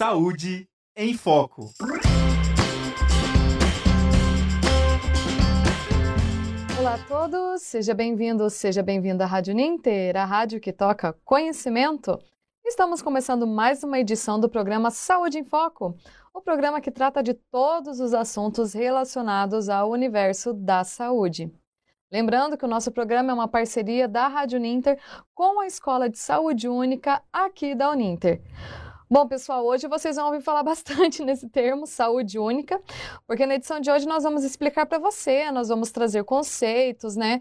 Saúde 0.00 0.66
em 0.96 1.12
Foco. 1.12 1.74
Olá 6.78 6.94
a 6.94 6.98
todos, 7.06 7.60
seja 7.60 7.92
bem-vindo, 7.92 8.48
seja 8.48 8.82
bem-vinda 8.82 9.24
à 9.24 9.26
Rádio 9.26 9.54
Ninter, 9.54 10.16
a 10.16 10.24
rádio 10.24 10.58
que 10.58 10.72
toca 10.72 11.12
conhecimento. 11.22 12.18
Estamos 12.64 13.02
começando 13.02 13.46
mais 13.46 13.84
uma 13.84 13.98
edição 13.98 14.40
do 14.40 14.48
programa 14.48 14.90
Saúde 14.90 15.38
em 15.38 15.44
Foco, 15.44 15.94
o 16.32 16.40
programa 16.40 16.80
que 16.80 16.90
trata 16.90 17.22
de 17.22 17.34
todos 17.34 18.00
os 18.00 18.14
assuntos 18.14 18.72
relacionados 18.72 19.68
ao 19.68 19.90
universo 19.90 20.54
da 20.54 20.82
saúde. 20.82 21.52
Lembrando 22.10 22.56
que 22.56 22.64
o 22.64 22.68
nosso 22.68 22.90
programa 22.90 23.32
é 23.32 23.34
uma 23.34 23.48
parceria 23.48 24.08
da 24.08 24.28
Rádio 24.28 24.58
Ninter 24.58 24.98
com 25.34 25.60
a 25.60 25.66
Escola 25.66 26.08
de 26.08 26.18
Saúde 26.18 26.70
Única 26.70 27.22
aqui 27.30 27.74
da 27.74 27.90
Uninter. 27.90 28.40
Bom, 29.12 29.26
pessoal, 29.26 29.66
hoje 29.66 29.88
vocês 29.88 30.14
vão 30.14 30.26
ouvir 30.26 30.40
falar 30.40 30.62
bastante 30.62 31.24
nesse 31.24 31.48
termo, 31.48 31.84
saúde 31.84 32.38
única, 32.38 32.80
porque 33.26 33.44
na 33.44 33.56
edição 33.56 33.80
de 33.80 33.90
hoje 33.90 34.06
nós 34.06 34.22
vamos 34.22 34.44
explicar 34.44 34.86
para 34.86 35.00
você, 35.00 35.50
nós 35.50 35.68
vamos 35.68 35.90
trazer 35.90 36.22
conceitos, 36.22 37.16
né? 37.16 37.40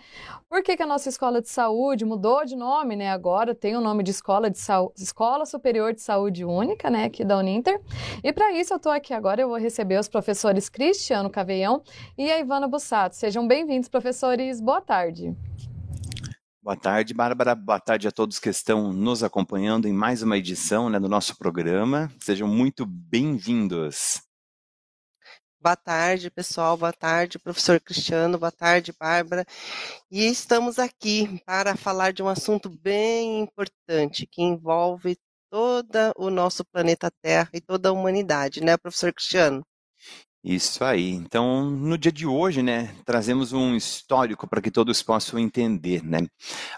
Por 0.50 0.64
que, 0.64 0.76
que, 0.76 0.82
a 0.82 0.88
nossa 0.88 1.10
escola 1.10 1.40
de 1.40 1.48
saúde 1.48 2.06
mudou 2.06 2.44
de 2.44 2.56
nome, 2.56 2.96
né? 2.96 3.12
Agora 3.12 3.54
tem 3.54 3.78
o 3.78 3.82
nome 3.82 4.02
de 4.02 4.10
Escola, 4.10 4.50
de 4.50 4.58
escola 4.98 5.46
Superior 5.46 5.94
de 5.94 6.02
Saúde 6.02 6.44
Única, 6.44 6.90
né? 6.90 7.04
Aqui 7.04 7.24
da 7.24 7.38
Uninter. 7.38 7.80
E 8.24 8.34
para 8.34 8.52
isso 8.52 8.74
eu 8.74 8.78
estou 8.78 8.92
aqui 8.92 9.14
agora, 9.14 9.40
eu 9.40 9.48
vou 9.48 9.60
receber 9.60 10.00
os 10.00 10.10
professores 10.10 10.70
Cristiano 10.70 11.30
Caveião 11.30 11.84
e 12.18 12.32
a 12.32 12.40
Ivana 12.40 12.68
Bussato. 12.68 13.16
Sejam 13.16 13.48
bem-vindos, 13.48 13.88
professores. 13.88 14.60
Boa 14.60 14.82
tarde. 14.82 15.38
Boa 16.70 16.78
tarde, 16.78 17.16
Bárbara. 17.16 17.56
Boa 17.56 17.80
tarde 17.80 18.08
a 18.08 18.12
todos 18.12 18.38
que 18.38 18.48
estão 18.48 18.94
nos 18.94 19.24
acompanhando 19.24 19.88
em 19.88 19.92
mais 19.92 20.22
uma 20.22 20.38
edição 20.38 20.88
né, 20.88 21.00
do 21.00 21.10
nosso 21.10 21.36
programa. 21.36 22.14
Sejam 22.22 22.48
muito 22.48 22.86
bem-vindos. 22.86 24.22
Boa 25.60 25.76
tarde, 25.76 26.30
pessoal. 26.30 26.78
Boa 26.78 26.94
tarde, 26.94 27.40
professor 27.40 27.80
Cristiano. 27.80 28.38
Boa 28.38 28.52
tarde, 28.52 28.94
Bárbara. 28.94 29.48
E 30.12 30.28
estamos 30.28 30.78
aqui 30.78 31.42
para 31.44 31.76
falar 31.76 32.14
de 32.14 32.22
um 32.22 32.28
assunto 32.28 32.70
bem 32.70 33.40
importante 33.40 34.28
que 34.28 34.44
envolve 34.44 35.18
todo 35.50 36.14
o 36.16 36.30
nosso 36.30 36.64
planeta 36.64 37.10
Terra 37.20 37.50
e 37.52 37.60
toda 37.60 37.90
a 37.90 37.92
humanidade, 37.92 38.62
né, 38.64 38.78
professor 38.78 39.12
Cristiano? 39.12 39.66
Isso 40.44 40.86
aí. 40.86 41.10
Então, 41.12 41.70
no 41.70 41.98
dia 41.98 42.14
de 42.14 42.26
hoje, 42.26 42.64
né, 42.64 42.96
trazemos 43.06 43.52
um 43.52 43.76
histórico 43.76 44.48
para 44.48 44.62
que 44.62 44.72
todos 44.72 45.04
possam 45.04 45.38
entender, 45.38 46.02
né? 46.02 46.20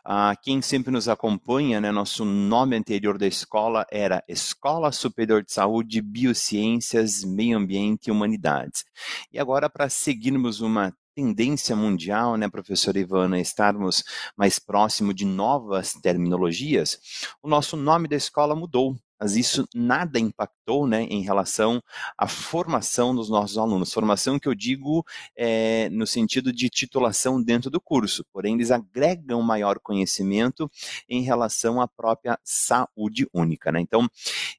Ah, 0.03 0.35
quem 0.41 0.63
sempre 0.63 0.91
nos 0.91 1.07
acompanha, 1.07 1.79
né, 1.79 1.91
nosso 1.91 2.25
nome 2.25 2.75
anterior 2.75 3.19
da 3.19 3.27
escola 3.27 3.85
era 3.91 4.23
Escola 4.27 4.91
Superior 4.91 5.43
de 5.43 5.53
Saúde, 5.53 6.01
Biociências, 6.01 7.23
Meio 7.23 7.55
Ambiente 7.55 8.07
e 8.07 8.11
Humanidades. 8.11 8.83
E 9.31 9.37
agora, 9.37 9.69
para 9.69 9.89
seguirmos 9.89 10.59
uma 10.59 10.91
tendência 11.15 11.75
mundial, 11.75 12.37
né, 12.37 12.49
professora 12.49 12.97
Ivana, 12.99 13.39
estarmos 13.39 14.03
mais 14.35 14.57
próximo 14.57 15.13
de 15.13 15.23
novas 15.25 15.93
terminologias, 15.93 16.99
o 17.43 17.47
nosso 17.47 17.77
nome 17.77 18.07
da 18.07 18.15
escola 18.15 18.55
mudou 18.55 18.97
mas 19.21 19.35
isso 19.35 19.67
nada 19.75 20.19
impactou 20.19 20.87
né, 20.87 21.03
em 21.03 21.21
relação 21.21 21.79
à 22.17 22.27
formação 22.27 23.13
dos 23.13 23.29
nossos 23.29 23.55
alunos. 23.55 23.93
Formação 23.93 24.39
que 24.39 24.47
eu 24.47 24.55
digo 24.55 25.05
é, 25.35 25.87
no 25.89 26.07
sentido 26.07 26.51
de 26.51 26.67
titulação 26.71 27.39
dentro 27.39 27.69
do 27.69 27.79
curso, 27.79 28.25
porém 28.33 28.55
eles 28.55 28.71
agregam 28.71 29.39
maior 29.43 29.77
conhecimento 29.77 30.67
em 31.07 31.21
relação 31.21 31.79
à 31.79 31.87
própria 31.87 32.39
saúde 32.43 33.27
única. 33.31 33.71
Né? 33.71 33.81
Então, 33.81 34.09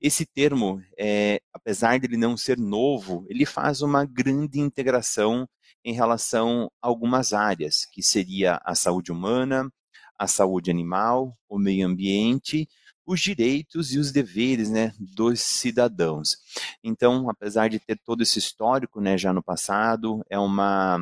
esse 0.01 0.25
termo, 0.25 0.81
é, 0.97 1.43
apesar 1.53 1.99
de 1.99 2.07
ele 2.07 2.17
não 2.17 2.37
ser 2.37 2.57
novo, 2.57 3.27
ele 3.29 3.45
faz 3.45 3.83
uma 3.83 4.05
grande 4.05 4.61
integração 4.61 5.49
em 5.85 5.93
relação 5.93 6.71
a 6.81 6.87
algumas 6.87 7.33
áreas, 7.33 7.85
que 7.87 8.01
seria 8.01 8.61
a 8.65 8.77
saúde 8.77 9.11
humana, 9.11 9.69
a 10.17 10.29
saúde 10.29 10.71
animal, 10.71 11.37
o 11.49 11.59
meio 11.59 11.85
ambiente 11.85 12.69
os 13.07 13.21
direitos 13.21 13.93
e 13.93 13.99
os 13.99 14.13
deveres 14.13 14.71
né, 14.71 14.93
dos 14.99 15.41
cidadãos. 15.41 16.37
Então, 16.83 17.29
apesar 17.29 17.69
de 17.69 17.81
ter 17.81 17.99
todo 18.05 18.23
esse 18.23 18.39
histórico 18.39 19.01
né, 19.01 19.19
já 19.19 19.33
no 19.33 19.43
passado, 19.43 20.25
é 20.31 20.39
uma 20.39 20.99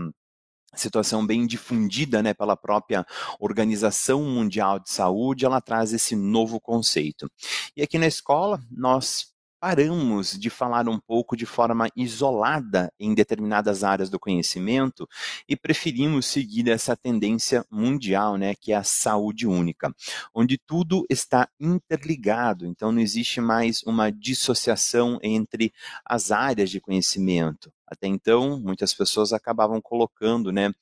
situação 0.74 1.26
bem 1.26 1.46
difundida 1.46 2.22
né, 2.22 2.32
pela 2.32 2.56
própria 2.56 3.04
Organização 3.38 4.22
Mundial 4.24 4.78
de 4.78 4.90
Saúde, 4.90 5.44
ela 5.44 5.60
traz 5.60 5.92
esse 5.92 6.14
novo 6.14 6.60
conceito. 6.60 7.30
E 7.76 7.82
aqui 7.82 7.98
na 7.98 8.06
escola, 8.06 8.60
nós 8.70 9.30
paramos 9.60 10.38
de 10.38 10.48
falar 10.48 10.88
um 10.88 10.98
pouco 10.98 11.36
de 11.36 11.44
forma 11.44 11.88
isolada 11.94 12.90
em 12.98 13.14
determinadas 13.14 13.84
áreas 13.84 14.08
do 14.08 14.18
conhecimento 14.18 15.06
e 15.46 15.54
preferimos 15.54 16.26
seguir 16.26 16.68
essa 16.68 16.96
tendência 16.96 17.64
mundial, 17.70 18.36
né, 18.38 18.54
que 18.54 18.72
é 18.72 18.76
a 18.76 18.82
saúde 18.82 19.46
única, 19.46 19.94
onde 20.34 20.56
tudo 20.56 21.04
está 21.10 21.48
interligado, 21.60 22.66
então 22.66 22.90
não 22.90 23.00
existe 23.00 23.40
mais 23.40 23.82
uma 23.82 24.10
dissociação 24.10 25.18
entre 25.22 25.72
as 26.04 26.30
áreas 26.30 26.70
de 26.70 26.80
conhecimento. 26.80 27.70
Até 27.90 28.06
então, 28.06 28.60
muitas 28.60 28.94
pessoas 28.94 29.32
acabavam 29.32 29.80
colocando 29.80 30.52
né, 30.52 30.72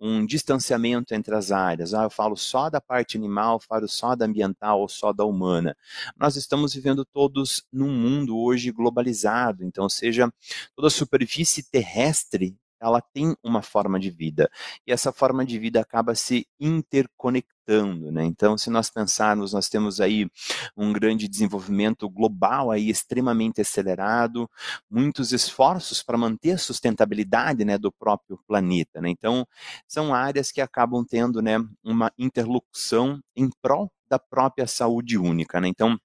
um 0.00 0.26
distanciamento 0.26 1.14
entre 1.14 1.34
as 1.34 1.52
áreas. 1.52 1.94
Ah, 1.94 2.04
eu 2.04 2.10
falo 2.10 2.36
só 2.36 2.68
da 2.68 2.80
parte 2.80 3.16
animal, 3.16 3.60
falo 3.60 3.86
só 3.88 4.16
da 4.16 4.26
ambiental 4.26 4.80
ou 4.80 4.88
só 4.88 5.12
da 5.12 5.24
humana. 5.24 5.76
Nós 6.18 6.36
estamos 6.36 6.74
vivendo 6.74 7.04
todos 7.04 7.64
num 7.72 7.90
mundo 7.90 8.36
hoje 8.36 8.72
globalizado, 8.72 9.64
então, 9.64 9.88
seja 9.88 10.28
toda 10.74 10.88
a 10.88 10.90
superfície 10.90 11.62
terrestre 11.70 12.56
ela 12.80 13.00
tem 13.00 13.34
uma 13.42 13.62
forma 13.62 13.98
de 13.98 14.10
vida 14.10 14.50
e 14.86 14.92
essa 14.92 15.12
forma 15.12 15.44
de 15.44 15.58
vida 15.58 15.80
acaba 15.80 16.14
se 16.14 16.46
interconectando, 16.60 18.12
né? 18.12 18.24
Então, 18.24 18.56
se 18.56 18.70
nós 18.70 18.90
pensarmos, 18.90 19.52
nós 19.52 19.68
temos 19.68 20.00
aí 20.00 20.28
um 20.76 20.92
grande 20.92 21.28
desenvolvimento 21.28 22.08
global 22.08 22.70
aí 22.70 22.88
extremamente 22.88 23.60
acelerado, 23.60 24.48
muitos 24.90 25.32
esforços 25.32 26.02
para 26.02 26.18
manter 26.18 26.52
a 26.52 26.58
sustentabilidade, 26.58 27.64
né, 27.64 27.78
do 27.78 27.90
próprio 27.92 28.38
planeta, 28.46 29.00
né? 29.00 29.08
Então, 29.10 29.46
são 29.86 30.14
áreas 30.14 30.50
que 30.52 30.60
acabam 30.60 31.04
tendo, 31.04 31.42
né, 31.42 31.56
uma 31.84 32.12
interlocução 32.18 33.20
em 33.34 33.48
prol 33.62 33.90
da 34.08 34.18
própria 34.18 34.66
saúde 34.66 35.18
única, 35.18 35.60
né? 35.60 35.68
Então, 35.68 35.98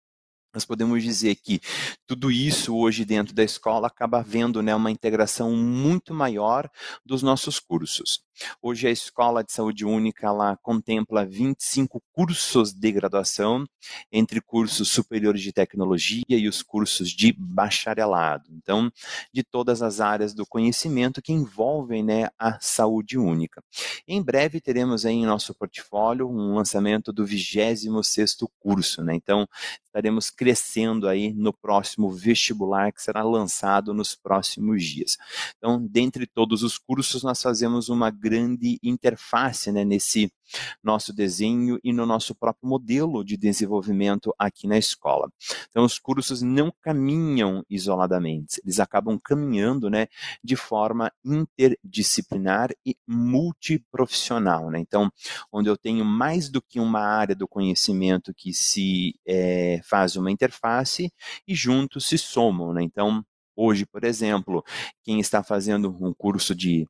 nós 0.54 0.66
podemos 0.66 1.02
dizer 1.02 1.36
que 1.36 1.62
tudo 2.06 2.30
isso 2.32 2.76
hoje 2.76 3.06
dentro 3.06 3.34
da 3.34 3.44
escola 3.44 3.88
acaba 3.88 4.20
havendo 4.20 4.62
né, 4.62 4.76
uma 4.76 4.92
integração 4.92 5.56
muito 5.56 6.14
maior 6.14 6.70
dos 7.06 7.24
nossos 7.24 7.60
cursos. 7.60 8.24
Hoje 8.62 8.88
a 8.88 8.92
Escola 8.92 9.44
de 9.44 9.52
Saúde 9.52 9.86
Única 9.86 10.28
ela 10.28 10.58
contempla 10.58 11.26
25 11.26 12.02
cursos 12.12 12.74
de 12.74 12.92
graduação, 12.92 13.66
entre 14.12 14.42
cursos 14.42 14.90
superiores 14.90 15.42
de 15.42 15.52
tecnologia 15.52 16.24
e 16.28 16.48
os 16.48 16.62
cursos 16.62 17.10
de 17.10 17.34
bacharelado. 17.38 18.50
Então, 18.52 18.92
de 19.34 19.44
todas 19.44 19.82
as 19.82 20.00
áreas 20.00 20.34
do 20.34 20.46
conhecimento 20.46 21.22
que 21.22 21.34
envolvem 21.34 22.04
né, 22.04 22.30
a 22.38 22.60
saúde 22.60 23.18
única. 23.18 23.64
Em 24.08 24.22
breve 24.22 24.60
teremos 24.60 25.06
aí 25.06 25.16
em 25.16 25.26
nosso 25.26 25.54
portfólio 25.54 26.30
um 26.30 26.56
lançamento 26.56 27.14
do 27.14 27.26
26º 27.26 28.50
curso, 28.60 29.04
né? 29.04 29.14
Então, 29.16 29.48
estaremos 29.86 30.30
crescendo 30.42 31.08
aí 31.08 31.32
no 31.36 31.54
próximo 31.54 32.10
vestibular 32.10 32.92
que 32.92 33.00
será 33.00 33.22
lançado 33.22 33.94
nos 33.94 34.16
próximos 34.16 34.84
dias. 34.84 35.16
Então, 35.56 35.86
dentre 35.86 36.26
todos 36.26 36.64
os 36.64 36.80
cursos, 36.80 37.22
nós 37.22 37.40
fazemos 37.40 37.90
uma 37.90 38.10
grande 38.10 38.80
interface 38.82 39.72
né, 39.72 39.86
nesse 39.86 40.34
nosso 40.84 41.14
desenho 41.14 41.80
e 41.84 41.94
no 41.94 42.06
nosso 42.06 42.36
próprio 42.36 42.70
modelo 42.70 43.24
de 43.24 43.38
desenvolvimento 43.38 44.34
aqui 44.38 44.68
na 44.68 44.78
escola. 44.78 45.32
Então, 45.70 45.84
os 45.84 46.00
cursos 46.00 46.42
não 46.42 46.74
caminham 46.82 47.64
isoladamente, 47.70 48.62
eles 48.64 48.80
acabam 48.80 49.20
caminhando 49.24 49.90
né, 49.90 50.08
de 50.44 50.56
forma 50.56 51.12
interdisciplinar 51.24 52.72
e 52.86 52.96
multiprofissional. 53.08 54.70
Né? 54.70 54.80
Então, 54.80 55.12
onde 55.52 55.70
eu 55.70 55.78
tenho 55.78 56.06
mais 56.06 56.50
do 56.50 56.62
que 56.62 56.80
uma 56.80 57.02
área 57.02 57.36
do 57.36 57.48
conhecimento 57.48 58.34
que 58.34 58.54
se 58.54 59.16
é, 59.26 59.82
faz 59.84 60.16
uma 60.16 60.32
interface 60.32 61.12
e 61.48 61.56
juntos 61.56 62.06
se 62.06 62.18
somam. 62.18 62.74
Né? 62.74 62.84
Então, 62.84 63.24
hoje, 63.56 63.86
por 63.86 64.04
exemplo, 64.04 64.64
quem 65.04 65.20
está 65.20 65.44
fazendo 65.44 65.90
um 66.02 66.14
curso 66.14 66.56
de 66.56 66.88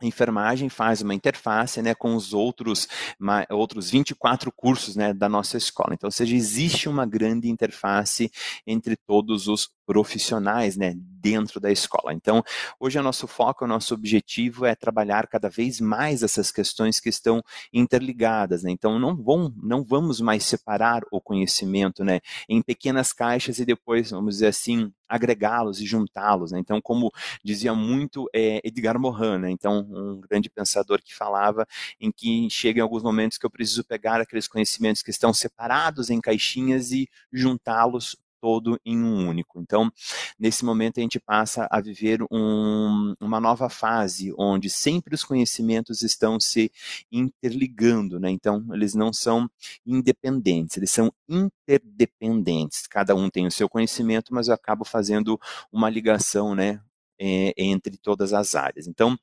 a 0.00 0.06
enfermagem 0.06 0.68
faz 0.68 1.00
uma 1.00 1.14
interface 1.14 1.80
né, 1.80 1.94
com 1.94 2.14
os 2.14 2.32
outros, 2.34 2.86
ma, 3.18 3.46
outros 3.50 3.90
24 3.90 4.52
cursos 4.52 4.94
né, 4.96 5.14
da 5.14 5.28
nossa 5.28 5.56
escola. 5.56 5.94
Então, 5.94 6.08
ou 6.08 6.12
seja, 6.12 6.34
existe 6.34 6.88
uma 6.88 7.06
grande 7.06 7.48
interface 7.48 8.30
entre 8.66 8.96
todos 8.96 9.48
os 9.48 9.68
profissionais 9.86 10.76
né, 10.76 10.94
dentro 10.96 11.60
da 11.60 11.70
escola. 11.70 12.12
Então, 12.12 12.42
hoje 12.78 12.98
o 12.98 13.02
nosso 13.02 13.26
foco, 13.26 13.64
o 13.64 13.68
nosso 13.68 13.94
objetivo 13.94 14.66
é 14.66 14.74
trabalhar 14.74 15.26
cada 15.28 15.48
vez 15.48 15.80
mais 15.80 16.22
essas 16.22 16.50
questões 16.50 17.00
que 17.00 17.08
estão 17.08 17.42
interligadas. 17.72 18.64
Né? 18.64 18.72
Então, 18.72 18.98
não, 18.98 19.16
vão, 19.16 19.54
não 19.62 19.84
vamos 19.84 20.20
mais 20.20 20.44
separar 20.44 21.02
o 21.10 21.20
conhecimento 21.20 22.04
né, 22.04 22.20
em 22.48 22.60
pequenas 22.60 23.12
caixas 23.12 23.58
e 23.58 23.64
depois, 23.64 24.10
vamos 24.10 24.34
dizer 24.34 24.48
assim, 24.48 24.92
agregá-los 25.08 25.80
e 25.80 25.86
juntá-los. 25.86 26.52
Né? 26.52 26.58
Então, 26.58 26.80
como 26.80 27.12
dizia 27.44 27.74
muito 27.74 28.28
é, 28.34 28.60
Edgar 28.64 28.98
Morin, 28.98 29.38
né? 29.38 29.50
então 29.50 29.86
um 29.88 30.20
grande 30.20 30.50
pensador 30.50 31.00
que 31.02 31.14
falava 31.14 31.66
em 32.00 32.10
que 32.10 32.48
chega 32.50 32.80
em 32.80 32.82
alguns 32.82 33.02
momentos 33.02 33.38
que 33.38 33.46
eu 33.46 33.50
preciso 33.50 33.84
pegar 33.84 34.20
aqueles 34.20 34.48
conhecimentos 34.48 35.02
que 35.02 35.10
estão 35.10 35.32
separados 35.32 36.10
em 36.10 36.20
caixinhas 36.20 36.90
e 36.90 37.08
juntá-los 37.32 38.16
todo 38.40 38.78
em 38.84 38.98
um 39.02 39.28
único. 39.28 39.60
Então, 39.60 39.90
nesse 40.38 40.64
momento, 40.64 40.98
a 40.98 41.02
gente 41.02 41.20
passa 41.20 41.66
a 41.70 41.80
viver 41.80 42.20
um, 42.30 43.14
uma 43.20 43.40
nova 43.40 43.68
fase, 43.68 44.32
onde 44.38 44.68
sempre 44.70 45.14
os 45.14 45.24
conhecimentos 45.24 46.02
estão 46.02 46.38
se 46.40 46.70
interligando, 47.10 48.18
né? 48.20 48.30
Então, 48.30 48.64
eles 48.72 48.94
não 48.94 49.12
são 49.12 49.48
independentes, 49.84 50.76
eles 50.76 50.90
são 50.90 51.12
interdependentes. 51.28 52.86
Cada 52.86 53.14
um 53.14 53.28
tem 53.30 53.46
o 53.46 53.50
seu 53.50 53.68
conhecimento, 53.68 54.32
mas 54.34 54.48
eu 54.48 54.54
acabo 54.54 54.84
fazendo 54.84 55.38
uma 55.72 55.88
ligação, 55.90 56.54
né? 56.54 56.80
É, 57.18 57.52
entre 57.56 57.96
todas 57.96 58.32
as 58.32 58.54
áreas. 58.54 58.86
Então, 58.86 59.18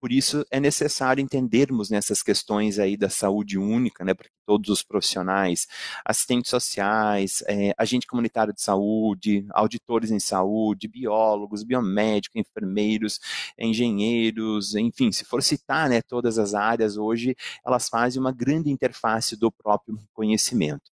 por 0.00 0.12
isso 0.12 0.44
é 0.50 0.60
necessário 0.60 1.22
entendermos 1.22 1.90
nessas 1.90 2.22
questões 2.22 2.78
aí 2.78 2.96
da 2.96 3.08
saúde 3.08 3.58
única, 3.58 4.04
né, 4.04 4.14
para 4.14 4.28
todos 4.46 4.70
os 4.70 4.82
profissionais, 4.82 5.66
assistentes 6.04 6.50
sociais, 6.50 7.42
é, 7.46 7.74
agente 7.76 8.06
comunitário 8.06 8.52
de 8.52 8.62
saúde, 8.62 9.46
auditores 9.50 10.10
em 10.10 10.18
saúde, 10.18 10.88
biólogos, 10.88 11.62
biomédicos, 11.62 12.36
enfermeiros, 12.36 13.20
engenheiros, 13.58 14.74
enfim, 14.74 15.12
se 15.12 15.24
for 15.24 15.42
citar, 15.42 15.88
né, 15.88 16.00
todas 16.02 16.38
as 16.38 16.54
áreas 16.54 16.96
hoje, 16.96 17.36
elas 17.64 17.88
fazem 17.88 18.20
uma 18.20 18.32
grande 18.32 18.70
interface 18.70 19.36
do 19.36 19.52
próprio 19.52 19.98
conhecimento. 20.12 20.90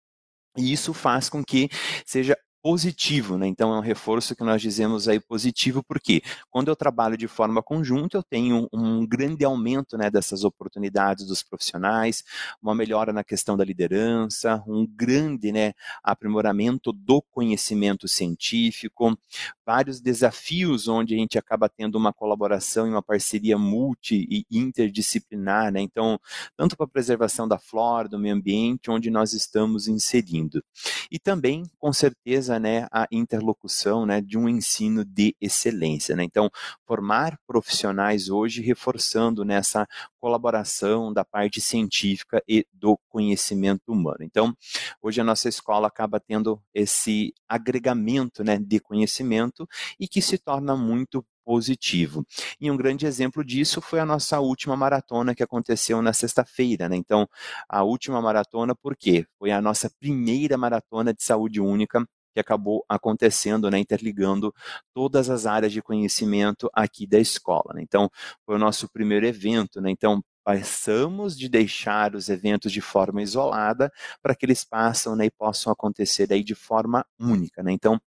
E 0.57 0.71
isso 0.73 0.93
faz 0.93 1.29
com 1.29 1.43
que 1.43 1.69
seja 2.05 2.37
positivo, 2.61 3.37
né? 3.37 3.47
Então 3.47 3.73
é 3.73 3.77
um 3.77 3.81
reforço 3.81 4.35
que 4.35 4.43
nós 4.43 4.61
dizemos 4.61 5.07
aí 5.07 5.19
positivo, 5.19 5.83
porque 5.83 6.21
quando 6.49 6.67
eu 6.67 6.75
trabalho 6.75 7.17
de 7.17 7.27
forma 7.27 7.61
conjunta, 7.63 8.17
eu 8.17 8.23
tenho 8.23 8.67
um 8.71 9.05
grande 9.05 9.43
aumento 9.43 9.97
né, 9.97 10.09
dessas 10.09 10.43
oportunidades 10.43 11.25
dos 11.25 11.41
profissionais, 11.41 12.23
uma 12.61 12.75
melhora 12.75 13.11
na 13.11 13.23
questão 13.23 13.57
da 13.57 13.65
liderança, 13.65 14.63
um 14.67 14.85
grande 14.85 15.51
né, 15.51 15.73
aprimoramento 16.03 16.91
do 16.91 17.21
conhecimento 17.21 18.07
científico, 18.07 19.17
vários 19.65 19.99
desafios 19.99 20.87
onde 20.87 21.15
a 21.15 21.17
gente 21.17 21.37
acaba 21.37 21.69
tendo 21.69 21.95
uma 21.95 22.13
colaboração 22.13 22.85
e 22.87 22.89
uma 22.89 23.01
parceria 23.01 23.57
multi 23.57 24.27
e 24.29 24.45
interdisciplinar, 24.51 25.71
né? 25.71 25.81
Então, 25.81 26.19
tanto 26.57 26.75
para 26.75 26.85
a 26.85 26.89
preservação 26.89 27.47
da 27.47 27.57
flora, 27.57 28.07
do 28.07 28.19
meio 28.19 28.35
ambiente, 28.35 28.91
onde 28.91 29.09
nós 29.09 29.33
estamos 29.33 29.87
inserindo. 29.87 30.63
E 31.09 31.17
também, 31.17 31.63
com 31.79 31.91
certeza, 31.93 32.50
né, 32.59 32.87
a 32.91 33.07
interlocução 33.11 34.05
né, 34.05 34.21
de 34.21 34.37
um 34.37 34.47
ensino 34.47 35.03
de 35.03 35.35
excelência. 35.39 36.15
Né? 36.15 36.23
Então, 36.23 36.49
formar 36.85 37.37
profissionais 37.47 38.29
hoje 38.29 38.61
reforçando 38.61 39.43
nessa 39.43 39.87
colaboração 40.19 41.11
da 41.11 41.25
parte 41.25 41.59
científica 41.59 42.41
e 42.47 42.65
do 42.73 42.97
conhecimento 43.09 43.91
humano. 43.91 44.19
Então, 44.21 44.55
hoje 45.01 45.21
a 45.21 45.23
nossa 45.23 45.49
escola 45.49 45.87
acaba 45.87 46.19
tendo 46.19 46.61
esse 46.73 47.33
agregamento 47.47 48.43
né, 48.43 48.57
de 48.57 48.79
conhecimento 48.79 49.67
e 49.99 50.07
que 50.07 50.21
se 50.21 50.37
torna 50.37 50.75
muito 50.75 51.25
positivo. 51.43 52.25
E 52.59 52.69
um 52.69 52.77
grande 52.77 53.05
exemplo 53.05 53.43
disso 53.43 53.81
foi 53.81 53.99
a 53.99 54.05
nossa 54.05 54.39
última 54.39 54.75
maratona 54.75 55.35
que 55.35 55.43
aconteceu 55.43 56.01
na 56.01 56.13
sexta-feira, 56.13 56.87
né? 56.87 56.95
Então, 56.95 57.27
a 57.67 57.83
última 57.83 58.21
maratona, 58.21 58.75
por 58.75 58.95
quê? 58.95 59.25
Foi 59.37 59.51
a 59.51 59.61
nossa 59.61 59.89
primeira 59.99 60.57
maratona 60.57 61.13
de 61.13 61.23
saúde 61.23 61.59
única 61.59 62.07
que 62.33 62.39
acabou 62.39 62.85
acontecendo, 62.87 63.69
né, 63.69 63.79
interligando 63.79 64.53
todas 64.93 65.29
as 65.29 65.45
áreas 65.45 65.71
de 65.71 65.81
conhecimento 65.81 66.69
aqui 66.73 67.05
da 67.07 67.19
escola. 67.19 67.73
Né? 67.73 67.81
Então, 67.81 68.09
foi 68.45 68.55
o 68.55 68.59
nosso 68.59 68.89
primeiro 68.89 69.25
evento, 69.25 69.81
né? 69.81 69.91
Então, 69.91 70.23
passamos 70.43 71.37
de 71.37 71.47
deixar 71.47 72.15
os 72.15 72.29
eventos 72.29 72.71
de 72.71 72.81
forma 72.81 73.21
isolada 73.21 73.91
para 74.21 74.35
que 74.35 74.45
eles 74.45 74.63
passam 74.63 75.15
né, 75.15 75.25
e 75.25 75.31
possam 75.31 75.71
acontecer 75.71 76.31
aí 76.31 76.43
de 76.43 76.55
forma 76.55 77.05
única. 77.19 77.61
Né? 77.63 77.71
Então, 77.71 77.99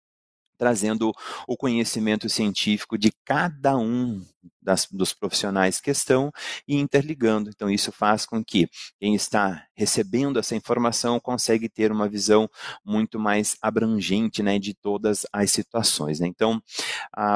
trazendo 0.63 1.13
o 1.49 1.57
conhecimento 1.57 2.29
científico 2.29 2.97
de 2.97 3.11
cada 3.25 3.77
um 3.77 4.25
das, 4.63 4.87
dos 4.87 5.13
profissionais 5.13 5.81
que 5.81 5.91
estão 5.91 6.31
e 6.69 6.77
interligando. 6.77 7.51
Então, 7.51 7.69
isso 7.69 7.91
faz 7.91 8.25
com 8.25 8.45
que 8.45 8.71
quem 9.01 9.17
está 9.17 9.67
recebendo 9.75 10.39
essa 10.39 10.55
informação 10.55 11.19
consegue 11.19 11.69
ter 11.69 11.91
uma 11.91 12.09
visão 12.09 12.49
muito 12.85 13.19
mais 13.19 13.57
abrangente 13.61 14.41
né, 14.41 14.57
de 14.57 14.73
todas 14.73 15.27
as 15.33 15.51
situações. 15.51 16.21
Né? 16.21 16.29
Então, 16.29 16.63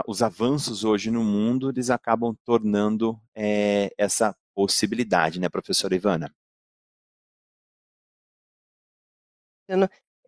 os 0.06 0.22
avanços 0.22 0.84
hoje 0.84 1.10
no 1.10 1.24
mundo, 1.24 1.70
eles 1.70 1.90
acabam 1.90 2.32
tornando 2.44 3.20
é, 3.34 3.92
essa 3.98 4.36
possibilidade, 4.54 5.40
né, 5.40 5.48
professora 5.48 5.96
Ivana? 5.96 6.32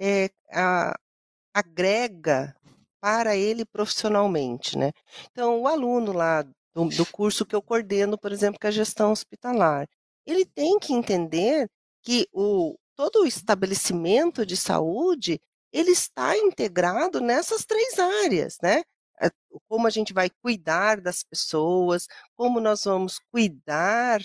É, 0.00 0.30
a, 0.52 0.98
agrega 1.58 2.54
para 3.00 3.36
ele 3.36 3.64
profissionalmente, 3.64 4.76
né. 4.78 4.92
Então 5.32 5.60
o 5.62 5.68
aluno 5.68 6.12
lá 6.12 6.42
do 6.42 6.52
do 6.96 7.06
curso 7.06 7.44
que 7.46 7.54
eu 7.56 7.62
coordeno, 7.62 8.18
por 8.18 8.32
exemplo, 8.32 8.58
que 8.60 8.66
é 8.66 8.70
a 8.70 8.72
gestão 8.72 9.12
hospitalar, 9.12 9.86
ele 10.26 10.44
tem 10.46 10.78
que 10.78 10.92
entender 10.94 11.68
que 12.02 12.26
o 12.32 12.76
todo 12.96 13.22
o 13.22 13.26
estabelecimento 13.26 14.44
de 14.46 14.56
saúde, 14.56 15.40
ele 15.72 15.90
está 15.92 16.36
integrado 16.36 17.20
nessas 17.20 17.64
3 17.64 17.98
áreas, 18.24 18.56
né. 18.62 18.82
Eh, 19.20 19.30
como 19.68 19.86
a 19.86 19.90
gente 19.90 20.12
vai 20.14 20.30
cuidar 20.42 21.00
das 21.00 21.22
pessoas, 21.24 22.06
como 22.36 22.60
nós 22.60 22.84
vamos 22.84 23.18
cuidar 23.32 24.20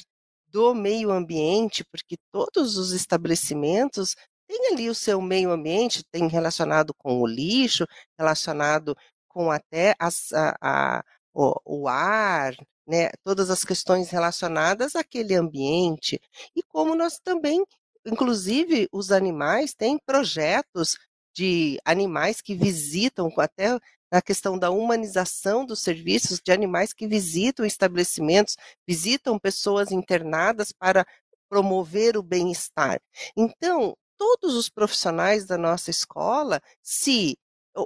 do 0.47 0.73
meio 0.75 1.11
ambiente, 1.11 1.83
porque 1.91 2.15
todos 2.31 2.77
os 2.77 2.91
estabelecimentos 2.93 4.15
tem 4.47 4.73
ali 4.73 4.89
o 4.89 4.95
seu 4.95 5.21
meio 5.21 5.51
ambiente, 5.51 6.03
tem 6.11 6.27
relacionado 6.27 6.93
com 6.97 7.21
o 7.21 7.27
lixo, 7.27 7.85
relacionado 8.17 8.95
com 9.27 9.51
até 9.51 9.95
as 9.99 10.31
a 10.33 10.55
a 10.61 11.03
o 11.33 11.55
o 11.65 11.87
ar, 11.87 12.53
né, 12.87 13.09
todas 13.23 13.49
as 13.49 13.63
questões 13.63 14.09
relacionadas 14.09 14.95
àquele 14.95 15.35
ambiente. 15.35 16.19
E 16.55 16.61
como 16.63 16.95
nós 16.95 17.19
também 17.19 17.63
inclusive 18.05 18.87
os 18.91 19.11
animais 19.11 19.73
têm 19.73 19.97
projetos 20.05 20.97
de 21.35 21.79
animais 21.85 22.41
que 22.41 22.55
visitam 22.55 23.29
até 23.37 23.79
na 24.11 24.21
questão 24.21 24.59
da 24.59 24.69
humanização 24.69 25.65
dos 25.65 25.81
serviços 25.81 26.39
de 26.43 26.51
animais 26.51 26.93
que 26.93 27.07
visitam 27.07 27.65
estabelecimentos, 27.65 28.55
visitam 28.87 29.39
pessoas 29.39 29.91
internadas 29.91 30.71
para 30.71 31.05
promover 31.49 32.15
o 32.17 32.21
bem-estar. 32.23 32.99
Então, 33.35 33.95
todos 34.17 34.55
os 34.55 34.69
profissionais 34.69 35.45
da 35.45 35.57
nossa 35.57 35.89
escola, 35.89 36.61
se 36.81 37.37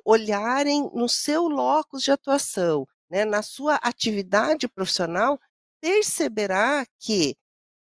olharem 0.04 0.90
no 0.94 1.08
seu 1.08 1.48
locus 1.48 2.04
de 2.04 2.12
atuação, 2.12 2.86
né, 3.10 3.24
na 3.24 3.42
sua 3.42 3.76
atividade 3.76 4.68
profissional, 4.68 5.40
perceberá 5.82 6.86
que, 7.00 7.36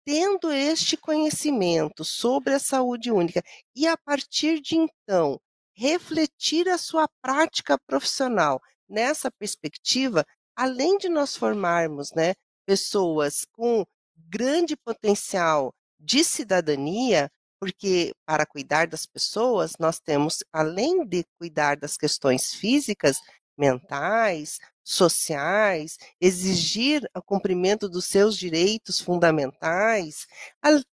tendo 0.04 0.52
este 0.52 0.96
conhecimento 0.96 2.04
sobre 2.04 2.54
a 2.54 2.58
saúde 2.58 3.10
única 3.10 3.42
e 3.74 3.86
a 3.86 3.96
partir 3.96 4.60
de 4.60 4.76
então 4.76 5.40
refletir 5.74 6.68
a 6.68 6.78
sua 6.78 7.08
prática 7.22 7.78
profissional 7.86 8.60
nessa 8.88 9.30
perspectiva, 9.30 10.24
além 10.56 10.98
de 10.98 11.08
nós 11.08 11.36
formarmos, 11.36 12.12
né, 12.12 12.34
pessoas 12.66 13.44
com 13.52 13.84
grande 14.16 14.76
potencial 14.76 15.72
de 15.98 16.24
cidadania, 16.24 17.30
porque 17.64 18.12
para 18.26 18.44
cuidar 18.44 18.86
das 18.86 19.06
pessoas, 19.06 19.72
nós 19.80 19.98
temos, 19.98 20.44
além 20.52 21.02
de 21.02 21.24
cuidar 21.38 21.78
das 21.78 21.96
questões 21.96 22.52
físicas, 22.52 23.16
mentais, 23.56 24.58
sociais, 24.84 25.96
exigir 26.20 27.08
o 27.16 27.22
cumprimento 27.22 27.88
dos 27.88 28.04
seus 28.04 28.36
direitos 28.36 29.00
fundamentais, 29.00 30.26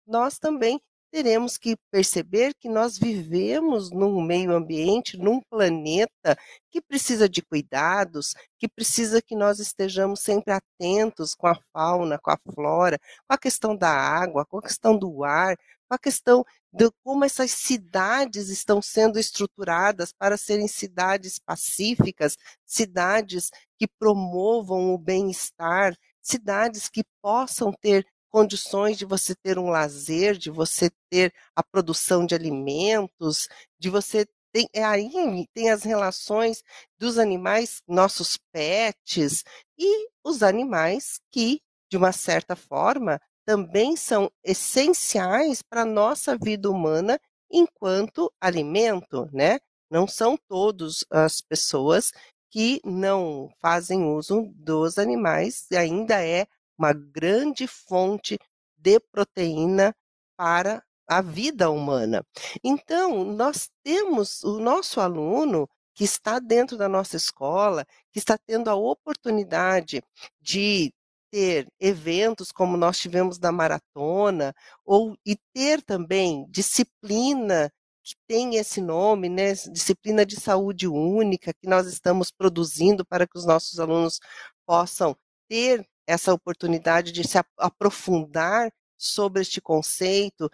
nós 0.08 0.40
também 0.40 0.82
teremos 1.12 1.56
que 1.56 1.78
perceber 1.92 2.54
que 2.60 2.68
nós 2.68 2.98
vivemos 2.98 3.92
num 3.92 4.22
meio 4.22 4.52
ambiente, 4.52 5.18
num 5.18 5.40
planeta 5.50 6.36
que 6.72 6.82
precisa 6.82 7.30
de 7.30 7.42
cuidados, 7.42 8.34
que 8.58 8.68
precisa 8.68 9.22
que 9.22 9.36
nós 9.36 9.60
estejamos 9.60 10.20
sempre 10.20 10.52
atentos 10.52 11.36
com 11.36 11.48
a 11.48 11.58
fauna, 11.72 12.18
com 12.18 12.32
a 12.32 12.38
flora, 12.54 13.00
com 13.28 13.34
a 13.36 13.38
questão 13.38 13.78
da 13.78 13.90
água, 13.90 14.46
com 14.46 14.58
a 14.58 14.62
questão 14.62 14.98
do 14.98 15.24
ar, 15.24 15.56
com 15.88 15.96
a 15.96 16.00
questão 16.00 16.46
de 16.74 16.90
como 17.04 17.24
essas 17.24 17.52
cidades 17.52 18.50
estão 18.50 18.82
sendo 18.82 19.20
estruturadas 19.20 20.12
para 20.12 20.38
serem 20.38 20.68
cidades 20.68 21.40
pacíficas, 21.40 22.38
cidades 22.66 23.50
que 23.78 23.88
promovam 23.88 24.94
o 24.94 24.98
bem-estar, 24.98 25.96
cidades 26.22 26.90
que 26.90 27.04
possam 27.22 27.72
ter 27.72 28.06
condições 28.30 28.98
de 28.98 29.06
você 29.06 29.34
ter 29.36 29.58
um 29.58 29.70
lazer, 29.70 30.38
de 30.38 30.50
você 30.50 30.92
ter 31.10 31.34
a 31.56 31.64
produção 31.64 32.26
de 32.26 32.36
alimentos, 32.36 33.48
de 33.80 33.90
você 33.90 34.28
tem, 34.52 34.68
é 34.74 34.84
aí 34.84 35.10
tem 35.54 35.70
as 35.70 35.84
relações 35.84 36.64
dos 36.98 37.18
animais, 37.18 37.82
nossos 37.88 38.38
pets, 38.52 39.44
e 39.78 40.10
os 40.24 40.42
animais 40.44 41.20
que, 41.32 41.62
de 41.90 41.98
uma 41.98 42.12
certa 42.12 42.56
forma, 42.56 43.20
também 43.46 43.96
são 43.96 44.32
essenciais 44.44 45.62
para 45.62 45.82
a 45.82 45.86
nossa 45.86 46.38
vida 46.38 46.70
humana 46.70 47.20
enquanto 47.52 48.32
alimento, 48.42 49.30
né? 49.32 49.60
Não 49.90 50.08
são 50.08 50.38
todas 50.48 51.06
as 51.12 51.42
pessoas 51.42 52.12
que 52.50 52.82
não 52.84 53.50
fazem 53.62 54.04
uso 54.06 54.52
dos 54.56 54.98
animais, 54.98 55.68
e 55.70 55.78
ainda 55.78 56.26
é 56.26 56.48
uma 56.78 56.94
grande 56.94 57.68
fonte 57.68 58.40
de 58.78 59.00
proteína 59.00 59.96
para 60.38 60.84
a 61.08 61.22
vida 61.22 61.70
humana. 61.70 62.26
Então, 62.64 63.24
nós 63.24 63.70
temos 63.84 64.44
o 64.44 64.60
nosso 64.60 65.00
aluno 65.00 65.70
que 65.94 66.04
está 66.04 66.40
dentro 66.40 66.78
da 66.78 66.90
nossa 66.90 67.16
escola, 67.16 67.86
que 68.12 68.20
está 68.20 68.38
tendo 68.38 68.70
a 68.70 68.76
oportunidade 68.76 70.04
de 70.42 70.94
ter 71.36 71.68
eventos 71.82 72.50
como 72.50 72.78
nós 72.78 72.98
tivemos 72.98 73.38
da 73.38 73.52
maratona, 73.52 74.56
ou 74.86 75.18
e 75.26 75.36
ter 75.54 75.82
também 75.82 76.46
disciplina 76.50 77.70
que 78.02 78.16
tem 78.26 78.56
esse 78.56 78.80
nome, 78.80 79.28
né, 79.28 79.52
disciplina 79.54 80.26
de 80.26 80.40
saúde 80.40 80.88
única, 80.88 81.54
que 81.54 81.68
nós 81.68 81.88
estamos 81.88 82.32
produzindo 82.32 83.06
para 83.06 83.28
que 83.28 83.38
os 83.38 83.46
nossos 83.46 83.82
alunos 83.82 84.22
possam 84.66 85.14
ter 85.50 85.86
essa 86.08 86.32
oportunidade 86.34 87.12
de 87.12 87.28
se 87.28 87.38
aprofundar 87.58 88.72
sobre 88.98 89.42
este 89.42 89.60
conceito 89.60 90.50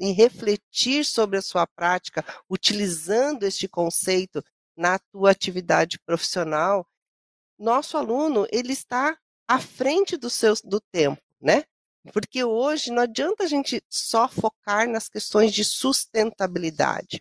e 0.00 0.10
refletir 0.10 1.04
sobre 1.04 1.38
a 1.38 1.42
sua 1.42 1.68
prática, 1.68 2.24
utilizando 2.50 3.44
este 3.44 3.68
conceito 3.68 4.42
na 4.76 4.98
tua 5.12 5.30
atividade 5.30 6.00
profissional, 6.04 6.84
nosso 7.56 7.96
aluno 7.96 8.44
ele 8.50 8.72
está 8.72 9.16
à 9.48 9.58
frente 9.58 10.16
do 10.16 10.30
seu 10.30 10.54
do 10.64 10.80
tempo, 10.80 11.22
né? 11.40 11.64
Porque 12.12 12.44
hoje 12.44 12.90
não 12.90 13.02
adianta 13.02 13.44
a 13.44 13.46
gente 13.46 13.82
só 13.88 14.28
focar 14.28 14.88
nas 14.88 15.08
questões 15.08 15.52
de 15.52 15.64
sustentabilidade, 15.64 17.18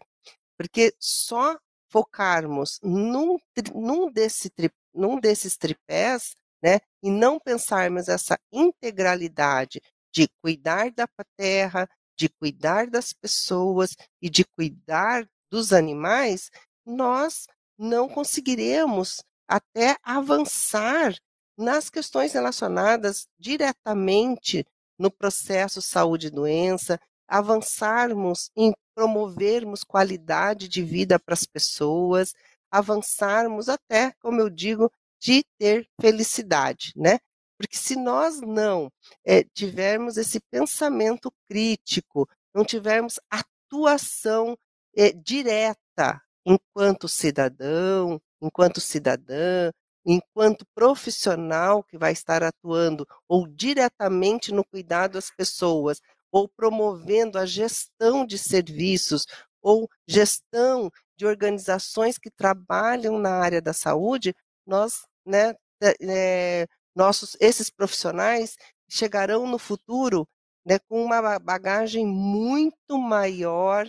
porque 0.58 0.94
só 1.00 1.58
focarmos 1.90 2.80
num, 2.84 3.38
num, 3.74 4.12
desse, 4.12 4.52
num 4.94 5.20
desses 5.20 5.56
tripés, 5.56 6.36
né, 6.62 6.80
e 7.02 7.12
não 7.12 7.40
pensarmos 7.40 8.08
essa 8.08 8.38
integralidade 8.52 9.82
de 10.12 10.28
cuidar 10.42 10.92
da 10.92 11.08
terra, 11.38 11.88
de 12.18 12.30
cuidar 12.30 12.88
das 12.88 13.14
pessoas 13.14 13.96
e 14.22 14.30
de 14.30 14.46
cuidar 14.46 15.28
dos 15.52 15.74
animais, 15.74 16.50
nós 16.86 17.48
não 17.78 18.08
conseguiremos 18.08 19.24
até 19.48 19.98
avançar 20.04 21.16
nas 21.58 21.90
questões 21.90 22.34
relacionadas 22.34 23.28
diretamente 23.40 24.66
no 24.98 25.12
processo 25.12 25.82
saúde 25.82 26.28
e 26.28 26.32
doença, 26.32 27.00
avançarmos 27.28 28.52
em 28.56 28.74
promovermos 28.96 29.84
qualidade 29.84 30.68
de 30.68 30.84
vida 30.84 31.20
para 31.20 31.34
as 31.34 31.46
pessoas, 31.46 32.34
avançarmos 32.72 33.70
até, 33.70 34.14
como 34.20 34.40
eu 34.40 34.50
digo, 34.50 34.92
de 35.20 35.44
ter 35.58 35.88
felicidade, 36.00 36.94
né? 36.96 37.20
Porque 37.58 37.78
se 37.78 37.96
nós 37.96 38.42
não 38.42 38.92
é, 39.26 39.44
tivermos 39.44 40.18
esse 40.18 40.40
pensamento 40.52 41.32
crítico, 41.48 42.28
não 42.54 42.66
tivermos 42.66 43.20
atuação 43.30 44.58
é, 44.96 45.12
direta 45.12 46.22
enquanto 46.46 47.08
cidadão, 47.08 48.22
enquanto 48.42 48.82
cidadã, 48.82 49.72
enquanto 50.06 50.66
profissional 50.76 51.84
que 51.84 51.98
vai 51.98 52.12
estar 52.12 52.44
atuando 52.44 53.08
ou 53.28 53.48
diretamente 53.48 54.52
no 54.52 54.64
cuidado 54.66 55.14
das 55.14 55.30
pessoas, 55.32 56.02
ou 56.32 56.48
promovendo 56.48 57.38
a 57.38 57.46
gestão 57.46 58.26
de 58.26 58.38
serviços, 58.38 59.26
ou 59.62 59.90
gestão 60.08 60.92
de 61.16 61.26
organizações 61.26 62.18
que 62.18 62.30
trabalham 62.30 63.18
na 63.18 63.32
área 63.40 63.62
da 63.62 63.72
saúde, 63.72 64.36
nós 64.66 65.06
né, 65.26 65.56
é, 66.02 66.68
nossos 66.96 67.38
esses 67.40 67.70
profissionais 67.70 68.58
chegarão 68.90 69.48
no 69.48 69.58
futuro 69.58 70.28
né, 70.66 70.80
com 70.80 71.04
uma 71.04 71.40
bagagem 71.40 72.06
muito 72.06 72.98
maior 72.98 73.88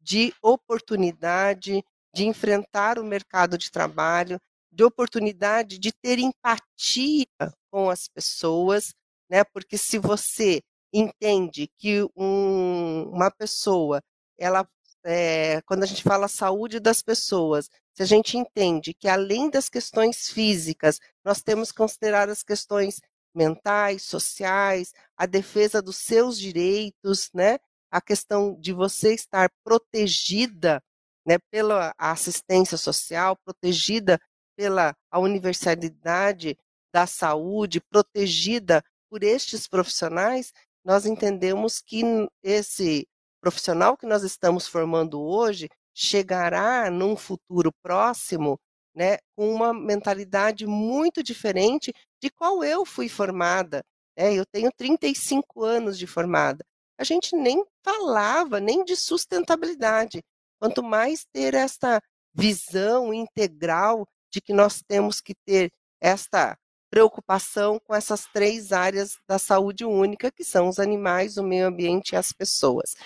de 0.00 0.32
oportunidade 0.42 1.82
de 2.14 2.24
enfrentar 2.26 2.98
o 2.98 3.04
mercado 3.04 3.58
de 3.58 3.70
trabalho, 3.70 4.38
de 4.74 4.84
oportunidade 4.84 5.78
de 5.78 5.92
ter 5.92 6.18
empatia 6.18 7.26
com 7.70 7.88
as 7.88 8.08
pessoas, 8.08 8.94
né? 9.30 9.44
Porque 9.44 9.78
se 9.78 9.98
você 9.98 10.62
entende 10.92 11.68
que 11.78 12.02
um, 12.16 13.08
uma 13.10 13.30
pessoa, 13.30 14.02
ela, 14.38 14.68
é, 15.04 15.60
quando 15.62 15.82
a 15.82 15.86
gente 15.86 16.02
fala 16.02 16.28
saúde 16.28 16.80
das 16.80 17.02
pessoas, 17.02 17.68
se 17.94 18.02
a 18.02 18.06
gente 18.06 18.36
entende 18.36 18.92
que 18.94 19.08
além 19.08 19.50
das 19.50 19.68
questões 19.68 20.28
físicas, 20.28 20.98
nós 21.24 21.42
temos 21.42 21.70
que 21.70 21.78
considerar 21.78 22.28
as 22.28 22.42
questões 22.42 23.00
mentais, 23.34 24.02
sociais, 24.02 24.92
a 25.16 25.26
defesa 25.26 25.82
dos 25.82 25.96
seus 25.96 26.38
direitos, 26.38 27.30
né? 27.34 27.58
A 27.90 28.00
questão 28.00 28.56
de 28.58 28.72
você 28.72 29.14
estar 29.14 29.48
protegida, 29.64 30.82
né, 31.26 31.38
pela 31.50 31.94
assistência 31.96 32.76
social, 32.76 33.36
protegida 33.44 34.20
pela 34.56 34.94
a 35.10 35.18
universalidade 35.18 36.56
da 36.92 37.06
saúde, 37.06 37.80
protegida 37.80 38.82
por 39.10 39.22
estes 39.22 39.66
profissionais, 39.66 40.52
nós 40.84 41.06
entendemos 41.06 41.80
que 41.80 42.02
esse 42.42 43.06
profissional 43.40 43.96
que 43.96 44.06
nós 44.06 44.22
estamos 44.22 44.66
formando 44.66 45.20
hoje, 45.20 45.68
chegará 45.94 46.90
num 46.90 47.16
futuro 47.16 47.70
próximo 47.82 48.58
né, 48.94 49.18
com 49.36 49.52
uma 49.52 49.74
mentalidade 49.74 50.66
muito 50.66 51.22
diferente 51.22 51.92
de 52.22 52.30
qual 52.30 52.64
eu 52.64 52.84
fui 52.86 53.08
formada. 53.08 53.84
Né? 54.16 54.34
Eu 54.34 54.46
tenho 54.46 54.70
35 54.76 55.62
anos 55.62 55.98
de 55.98 56.06
formada. 56.06 56.64
A 56.98 57.04
gente 57.04 57.36
nem 57.36 57.64
falava 57.84 58.60
nem 58.60 58.84
de 58.84 58.96
sustentabilidade. 58.96 60.22
Quanto 60.60 60.82
mais 60.82 61.24
ter 61.32 61.54
esta 61.54 62.00
visão 62.32 63.12
integral 63.12 64.06
de 64.34 64.40
que 64.40 64.52
nós 64.52 64.82
temos 64.82 65.20
que 65.20 65.32
ter 65.46 65.70
esta 66.00 66.58
preocupação 66.90 67.78
com 67.78 67.94
essas 67.94 68.26
três 68.26 68.72
áreas 68.72 69.16
da 69.28 69.38
saúde 69.38 69.84
única, 69.84 70.30
que 70.30 70.42
são 70.42 70.68
os 70.68 70.80
animais, 70.80 71.36
o 71.36 71.42
meio 71.44 71.68
ambiente 71.68 72.12
e 72.12 72.16
as 72.16 72.32
pessoas. 72.32 72.96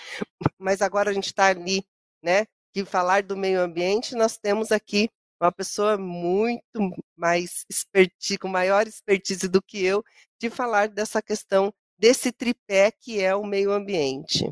Mas 0.57 0.81
agora 0.81 1.11
a 1.11 1.13
gente 1.13 1.27
está 1.27 1.45
ali, 1.45 1.83
né, 2.23 2.45
que 2.73 2.83
falar 2.83 3.21
do 3.21 3.37
meio 3.37 3.61
ambiente, 3.61 4.15
nós 4.15 4.37
temos 4.37 4.71
aqui 4.71 5.07
uma 5.39 5.51
pessoa 5.51 5.97
muito 5.97 6.91
mais 7.15 7.63
expertise, 7.69 8.37
com 8.39 8.47
maior 8.47 8.87
expertise 8.87 9.47
do 9.47 9.61
que 9.61 9.83
eu, 9.83 10.03
de 10.41 10.49
falar 10.49 10.89
dessa 10.89 11.21
questão 11.21 11.71
desse 11.97 12.31
tripé 12.31 12.91
que 12.91 13.21
é 13.21 13.35
o 13.35 13.45
meio 13.45 13.71
ambiente. 13.71 14.51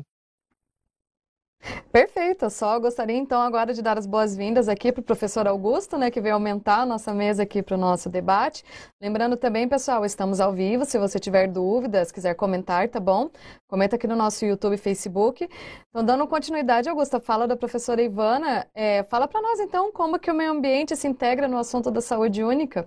Perfeito, 1.90 2.50
só 2.50 2.78
gostaria 2.78 3.16
então 3.16 3.40
agora 3.40 3.72
de 3.72 3.80
dar 3.80 3.96
as 3.96 4.04
boas-vindas 4.04 4.68
aqui 4.68 4.92
para 4.92 5.00
o 5.00 5.04
professor 5.04 5.48
Augusto, 5.48 5.96
né, 5.96 6.10
que 6.10 6.20
veio 6.20 6.34
aumentar 6.34 6.80
a 6.80 6.86
nossa 6.86 7.14
mesa 7.14 7.44
aqui 7.44 7.62
para 7.62 7.76
o 7.76 7.78
nosso 7.78 8.10
debate. 8.10 8.62
Lembrando 9.00 9.38
também, 9.38 9.66
pessoal, 9.66 10.04
estamos 10.04 10.38
ao 10.38 10.52
vivo, 10.52 10.84
se 10.84 10.98
você 10.98 11.18
tiver 11.18 11.48
dúvidas, 11.48 12.12
quiser 12.12 12.34
comentar, 12.34 12.86
tá 12.88 13.00
bom? 13.00 13.30
Comenta 13.66 13.96
aqui 13.96 14.06
no 14.06 14.14
nosso 14.14 14.44
YouTube 14.44 14.74
e 14.74 14.78
Facebook. 14.78 15.48
Então, 15.88 16.04
dando 16.04 16.26
continuidade, 16.26 16.90
Augusta, 16.90 17.18
fala 17.20 17.48
da 17.48 17.56
professora 17.56 18.02
Ivana, 18.02 18.66
é, 18.74 19.02
fala 19.04 19.26
para 19.26 19.40
nós 19.40 19.58
então 19.58 19.90
como 19.90 20.18
que 20.18 20.30
o 20.30 20.34
meio 20.34 20.52
ambiente 20.52 20.94
se 20.94 21.08
integra 21.08 21.48
no 21.48 21.56
assunto 21.56 21.90
da 21.90 22.02
saúde 22.02 22.44
única. 22.44 22.86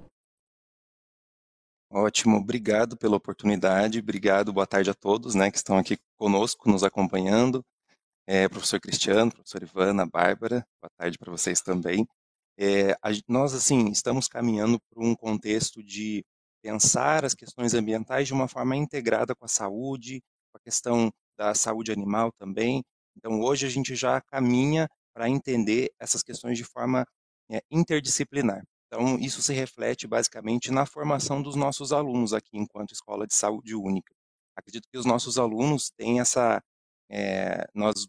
Ótimo, 1.90 2.38
obrigado 2.38 2.96
pela 2.96 3.18
oportunidade, 3.18 3.98
obrigado, 3.98 4.54
boa 4.54 4.68
tarde 4.68 4.92
a 4.92 4.94
todos, 4.94 5.34
né, 5.34 5.50
que 5.50 5.58
estão 5.58 5.78
aqui 5.78 5.98
conosco, 6.20 6.70
nos 6.70 6.84
acompanhando 6.84 7.66
é, 8.34 8.48
professor 8.48 8.80
Cristiano, 8.80 9.30
professor 9.30 9.62
Ivana, 9.62 10.06
Bárbara, 10.06 10.66
boa 10.82 10.90
tarde 10.98 11.18
para 11.18 11.30
vocês 11.30 11.60
também. 11.60 12.08
É, 12.58 12.94
a, 13.04 13.10
nós, 13.28 13.54
assim, 13.54 13.90
estamos 13.90 14.30
caminhando 14.30 14.80
para 14.90 15.04
um 15.04 15.14
contexto 15.14 15.84
de 15.84 16.24
pensar 16.64 17.26
as 17.26 17.34
questões 17.34 17.74
ambientais 17.74 18.28
de 18.28 18.34
uma 18.34 18.48
forma 18.48 18.74
integrada 18.78 19.36
com 19.36 19.44
a 19.44 19.50
saúde, 19.50 20.22
com 20.50 20.58
a 20.58 20.62
questão 20.62 21.12
da 21.38 21.54
saúde 21.54 21.92
animal 21.92 22.32
também. 22.40 22.82
Então, 23.18 23.42
hoje 23.42 23.66
a 23.66 23.70
gente 23.70 23.96
já 23.98 24.22
caminha 24.22 24.88
para 25.14 25.28
entender 25.28 25.92
essas 26.00 26.24
questões 26.24 26.58
de 26.58 26.64
forma 26.64 27.06
é, 27.52 27.62
interdisciplinar. 27.70 28.64
Então, 28.88 29.20
isso 29.20 29.42
se 29.42 29.54
reflete 29.54 30.08
basicamente 30.08 30.72
na 30.72 30.86
formação 30.86 31.42
dos 31.44 31.58
nossos 31.58 31.92
alunos 31.92 32.32
aqui, 32.34 32.52
enquanto 32.54 32.94
Escola 32.94 33.28
de 33.28 33.36
Saúde 33.36 33.76
Única. 33.76 34.14
Acredito 34.56 34.88
que 34.90 34.98
os 34.98 35.06
nossos 35.06 35.38
alunos 35.38 35.92
têm 35.98 36.22
essa. 36.22 36.64
É, 37.14 37.66
nós 37.76 38.08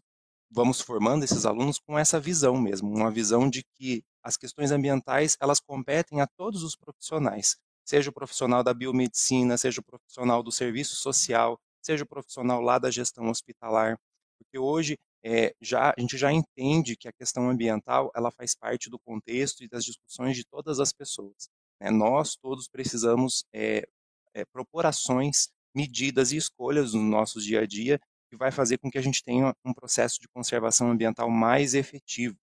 vamos 0.53 0.81
formando 0.81 1.25
esses 1.25 1.47
alunos 1.47 1.79
com 1.79 1.99
essa 1.99 2.21
visão 2.21 2.61
mesmo, 2.61 2.95
uma 2.95 3.11
visão 3.11 3.49
de 3.49 3.65
que 3.75 4.05
as 4.23 4.37
questões 4.37 4.71
ambientais 4.71 5.37
elas 5.41 5.59
competem 5.59 6.21
a 6.21 6.27
todos 6.27 6.63
os 6.63 6.77
profissionais, 6.77 7.57
seja 7.85 8.11
o 8.11 8.13
profissional 8.13 8.63
da 8.63 8.75
biomedicina, 8.75 9.57
seja 9.57 9.81
o 9.81 9.85
profissional 9.85 10.43
do 10.43 10.53
serviço 10.53 10.95
social, 10.95 11.59
seja 11.83 12.05
o 12.05 12.07
profissional 12.07 12.61
lá 12.61 12.79
da 12.79 12.91
gestão 12.91 13.29
hospitalar, 13.29 13.99
porque 14.39 14.59
hoje 14.59 14.97
é, 15.25 15.55
já 15.61 15.95
a 15.97 16.01
gente 16.01 16.19
já 16.19 16.33
entende 16.33 16.97
que 16.97 17.09
a 17.09 17.13
questão 17.13 17.49
ambiental 17.49 18.11
ela 18.15 18.31
faz 18.31 18.55
parte 18.55 18.91
do 18.91 18.99
contexto 18.99 19.65
e 19.65 19.69
das 19.69 19.85
discussões 19.85 20.37
de 20.37 20.45
todas 20.45 20.81
as 20.81 20.93
pessoas. 20.93 21.49
Né? 21.81 21.91
Nós 21.91 22.37
todos 22.37 22.69
precisamos 22.69 23.45
é, 23.53 23.87
é, 24.35 24.45
propor 24.45 24.85
ações, 24.85 25.49
medidas 25.75 26.33
e 26.33 26.37
escolhas 26.37 26.93
no 26.93 27.03
nosso 27.03 27.41
dia 27.41 27.61
a 27.61 27.67
dia 27.67 28.01
que 28.33 28.37
vai 28.37 28.51
fazer 28.51 28.79
com 28.79 28.91
que 28.91 28.97
a 28.97 29.03
gente 29.03 29.23
tenha 29.23 29.55
um 29.63 29.75
processo 29.75 30.19
de 30.19 30.27
conservação 30.27 30.91
ambiental 30.91 31.29
mais 31.29 31.75
efetivo. 31.75 32.35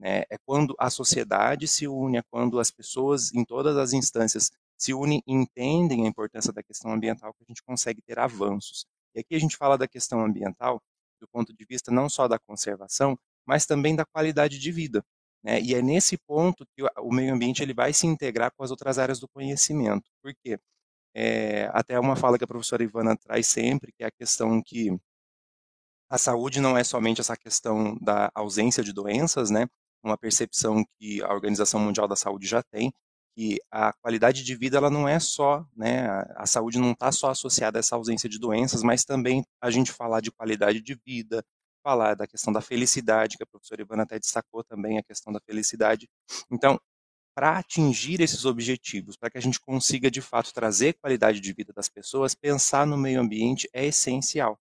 Né? 0.00 0.22
É 0.30 0.38
quando 0.46 0.74
a 0.78 0.88
sociedade 0.88 1.68
se 1.68 1.86
une, 1.86 2.16
é 2.16 2.22
quando 2.30 2.58
as 2.58 2.70
pessoas 2.70 3.34
em 3.34 3.44
todas 3.44 3.76
as 3.76 3.92
instâncias 3.92 4.50
se 4.78 4.94
unem 4.94 5.22
e 5.26 5.34
entendem 5.34 6.06
a 6.06 6.08
importância 6.08 6.54
da 6.54 6.62
questão 6.62 6.90
ambiental 6.90 7.34
que 7.34 7.44
a 7.44 7.46
gente 7.46 7.62
consegue 7.62 8.00
ter 8.00 8.18
avanços. 8.18 8.86
E 9.14 9.20
aqui 9.20 9.34
a 9.34 9.38
gente 9.38 9.58
fala 9.58 9.76
da 9.76 9.86
questão 9.86 10.24
ambiental 10.24 10.80
do 11.20 11.28
ponto 11.28 11.52
de 11.52 11.66
vista 11.66 11.90
não 11.90 12.08
só 12.08 12.26
da 12.26 12.38
conservação, 12.38 13.18
mas 13.46 13.66
também 13.66 13.94
da 13.94 14.06
qualidade 14.06 14.58
de 14.58 14.72
vida. 14.72 15.04
Né? 15.44 15.60
E 15.60 15.74
é 15.74 15.82
nesse 15.82 16.16
ponto 16.16 16.66
que 16.74 16.82
o 16.98 17.12
meio 17.12 17.34
ambiente 17.34 17.62
ele 17.62 17.74
vai 17.74 17.92
se 17.92 18.06
integrar 18.06 18.50
com 18.56 18.64
as 18.64 18.70
outras 18.70 18.98
áreas 18.98 19.20
do 19.20 19.28
conhecimento. 19.28 20.10
Por 20.22 20.34
quê? 20.42 20.58
É, 21.14 21.68
até 21.74 22.00
uma 22.00 22.16
fala 22.16 22.38
que 22.38 22.44
a 22.44 22.46
professora 22.46 22.82
Ivana 22.82 23.14
traz 23.16 23.46
sempre, 23.46 23.92
que 23.92 24.02
é 24.02 24.06
a 24.06 24.10
questão 24.10 24.62
que 24.62 24.98
a 26.08 26.18
saúde 26.18 26.60
não 26.60 26.76
é 26.76 26.84
somente 26.84 27.20
essa 27.20 27.36
questão 27.36 27.96
da 28.00 28.30
ausência 28.34 28.82
de 28.82 28.92
doenças, 28.92 29.50
né? 29.50 29.66
Uma 30.02 30.16
percepção 30.18 30.84
que 30.98 31.22
a 31.22 31.32
Organização 31.32 31.80
Mundial 31.80 32.06
da 32.08 32.16
Saúde 32.16 32.46
já 32.46 32.62
tem, 32.62 32.92
que 33.36 33.60
a 33.70 33.92
qualidade 33.92 34.42
de 34.42 34.54
vida 34.56 34.78
ela 34.78 34.90
não 34.90 35.06
é 35.06 35.20
só, 35.20 35.66
né, 35.76 36.06
a 36.36 36.46
saúde 36.46 36.78
não 36.78 36.92
está 36.92 37.12
só 37.12 37.30
associada 37.30 37.78
a 37.78 37.80
essa 37.80 37.94
ausência 37.94 38.30
de 38.30 38.38
doenças, 38.38 38.82
mas 38.82 39.04
também 39.04 39.44
a 39.60 39.70
gente 39.70 39.92
falar 39.92 40.22
de 40.22 40.32
qualidade 40.32 40.80
de 40.80 40.98
vida, 41.04 41.44
falar 41.84 42.14
da 42.14 42.26
questão 42.26 42.52
da 42.52 42.62
felicidade, 42.62 43.36
que 43.36 43.42
a 43.42 43.46
professora 43.46 43.82
Ivana 43.82 44.04
até 44.04 44.18
destacou 44.18 44.64
também 44.64 44.98
a 44.98 45.02
questão 45.02 45.32
da 45.32 45.40
felicidade. 45.40 46.08
Então, 46.50 46.80
para 47.34 47.58
atingir 47.58 48.20
esses 48.22 48.46
objetivos, 48.46 49.16
para 49.16 49.30
que 49.30 49.38
a 49.38 49.40
gente 49.42 49.60
consiga 49.60 50.10
de 50.10 50.22
fato 50.22 50.54
trazer 50.54 50.94
qualidade 50.94 51.38
de 51.40 51.52
vida 51.52 51.72
das 51.74 51.88
pessoas, 51.88 52.34
pensar 52.34 52.86
no 52.86 52.96
meio 52.96 53.20
ambiente 53.20 53.68
é 53.74 53.84
essencial. 53.84 54.58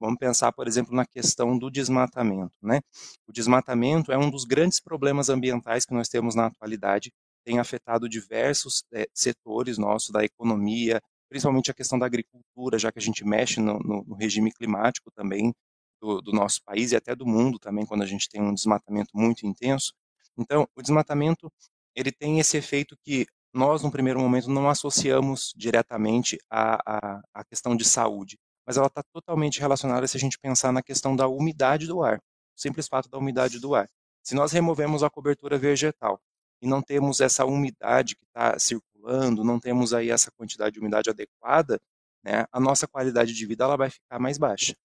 Vamos 0.00 0.18
pensar, 0.18 0.50
por 0.52 0.66
exemplo, 0.66 0.94
na 0.94 1.04
questão 1.04 1.58
do 1.58 1.70
desmatamento. 1.70 2.54
Né? 2.62 2.80
O 3.28 3.32
desmatamento 3.32 4.10
é 4.10 4.18
um 4.18 4.30
dos 4.30 4.44
grandes 4.44 4.80
problemas 4.80 5.28
ambientais 5.28 5.84
que 5.84 5.94
nós 5.94 6.08
temos 6.08 6.34
na 6.34 6.46
atualidade 6.46 7.12
tem 7.44 7.58
afetado 7.58 8.08
diversos 8.08 8.84
é, 8.92 9.06
setores 9.14 9.78
nossos 9.78 10.10
da 10.10 10.24
economia, 10.24 11.00
principalmente 11.28 11.70
a 11.70 11.74
questão 11.74 11.98
da 11.98 12.06
agricultura, 12.06 12.78
já 12.78 12.92
que 12.92 12.98
a 12.98 13.02
gente 13.02 13.24
mexe 13.24 13.60
no, 13.60 13.78
no, 13.78 14.04
no 14.04 14.14
regime 14.14 14.52
climático 14.52 15.10
também 15.10 15.52
do, 16.00 16.20
do, 16.20 16.32
nosso 16.32 16.60
país 16.64 16.92
e 16.92 16.96
até 16.96 17.14
do 17.14 17.26
mundo 17.26 17.58
também, 17.58 17.86
quando 17.86 18.02
a 18.02 18.06
gente 18.06 18.28
tem 18.28 18.40
um 18.40 18.54
desmatamento 18.54 19.10
muito 19.14 19.46
intenso. 19.46 19.92
Então, 20.36 20.66
o 20.74 20.82
desmatamento 20.82 21.50
ele 21.94 22.10
tem 22.12 22.38
esse 22.38 22.56
efeito 22.56 22.96
que 23.04 23.26
nós, 23.52 23.82
no 23.82 23.90
primeiro 23.90 24.20
momento, 24.20 24.48
não 24.48 24.68
associamos 24.68 25.52
diretamente 25.56 26.38
à, 26.48 26.78
à, 26.86 27.22
à 27.34 27.44
questão 27.44 27.76
de 27.76 27.84
saúde, 27.84 28.38
mas 28.70 28.76
ela 28.76 28.86
está 28.86 29.02
totalmente 29.02 29.58
relacionada 29.58 30.06
se 30.06 30.16
a 30.16 30.20
gente 30.20 30.38
pensar 30.38 30.70
na 30.70 30.80
questão 30.80 31.16
da 31.16 31.26
umidade 31.26 31.88
do 31.88 32.04
ar, 32.04 32.18
o 32.18 32.60
simples 32.60 32.86
fato 32.86 33.08
da 33.08 33.18
umidade 33.18 33.58
do 33.58 33.74
ar. 33.74 33.90
Se 34.22 34.32
nós 34.32 34.52
removemos 34.52 35.02
a 35.02 35.10
cobertura 35.10 35.58
vegetal 35.58 36.20
e 36.62 36.68
não 36.68 36.80
temos 36.80 37.20
essa 37.20 37.44
umidade 37.44 38.14
que 38.14 38.24
está 38.24 38.56
circulando, 38.60 39.42
não 39.42 39.58
temos 39.58 39.92
aí 39.92 40.08
essa 40.08 40.30
quantidade 40.30 40.74
de 40.74 40.78
umidade 40.78 41.10
adequada, 41.10 41.80
né, 42.22 42.44
a 42.52 42.60
nossa 42.60 42.86
qualidade 42.86 43.34
de 43.34 43.44
vida 43.44 43.64
ela 43.64 43.76
vai 43.76 43.90
ficar 43.90 44.20
mais 44.20 44.38
baixa. 44.38 44.76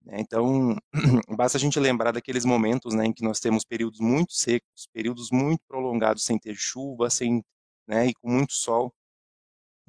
Né? 0.00 0.20
Então, 0.20 0.76
basta 1.36 1.58
a 1.58 1.60
gente 1.60 1.80
lembrar 1.80 2.12
daqueles 2.12 2.44
momentos 2.44 2.94
né, 2.94 3.06
em 3.06 3.12
que 3.12 3.24
nós 3.24 3.40
temos 3.40 3.64
períodos 3.64 3.98
muito 3.98 4.32
secos, 4.32 4.86
períodos 4.92 5.32
muito 5.32 5.60
prolongados 5.66 6.22
sem 6.22 6.38
ter 6.38 6.54
chuva, 6.54 7.10
sem, 7.10 7.42
né, 7.84 8.06
e 8.06 8.14
com 8.14 8.30
muito 8.30 8.52
sol, 8.52 8.94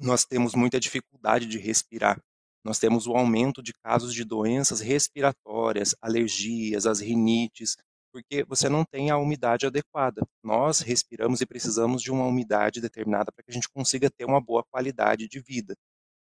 nós 0.00 0.24
temos 0.24 0.52
muita 0.56 0.80
dificuldade 0.80 1.46
de 1.46 1.58
respirar. 1.58 2.20
Nós 2.66 2.80
temos 2.80 3.06
o 3.06 3.14
aumento 3.14 3.62
de 3.62 3.72
casos 3.72 4.12
de 4.12 4.24
doenças 4.24 4.80
respiratórias, 4.80 5.94
alergias, 6.02 6.84
as 6.84 6.98
rinites, 6.98 7.76
porque 8.12 8.42
você 8.42 8.68
não 8.68 8.84
tem 8.84 9.08
a 9.08 9.16
umidade 9.16 9.66
adequada. 9.66 10.26
Nós 10.42 10.80
respiramos 10.80 11.40
e 11.40 11.46
precisamos 11.46 12.02
de 12.02 12.10
uma 12.10 12.26
umidade 12.26 12.80
determinada 12.80 13.30
para 13.30 13.44
que 13.44 13.52
a 13.52 13.54
gente 13.54 13.68
consiga 13.68 14.10
ter 14.10 14.24
uma 14.24 14.40
boa 14.40 14.64
qualidade 14.68 15.28
de 15.28 15.40
vida. 15.40 15.76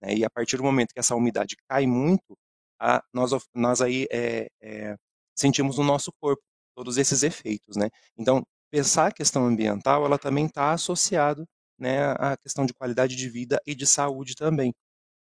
Né? 0.03 0.17
E 0.17 0.25
a 0.25 0.31
partir 0.31 0.57
do 0.57 0.65
momento 0.65 0.93
que 0.93 0.99
essa 0.99 1.15
umidade 1.15 1.55
cai 1.69 1.87
muito, 1.87 2.37
a, 2.81 3.01
nós, 3.15 3.31
nós 3.55 3.81
aí 3.81 4.09
é, 4.11 4.49
é, 4.61 4.97
sentimos 5.39 5.79
no 5.79 5.85
nosso 5.85 6.11
corpo 6.21 6.43
todos 6.75 6.97
esses 6.99 7.23
efeitos. 7.23 7.77
Né? 7.77 7.89
Então, 8.19 8.43
pensar 8.69 9.07
a 9.07 9.13
questão 9.13 9.47
ambiental, 9.47 10.05
ela 10.05 10.19
também 10.19 10.47
está 10.47 10.73
associado 10.73 11.47
né, 11.79 12.11
à 12.19 12.37
questão 12.37 12.67
de 12.67 12.75
qualidade 12.75 13.15
de 13.15 13.29
vida 13.29 13.61
e 13.65 13.77
de 13.77 13.87
saúde 13.87 14.35
também. 14.35 14.75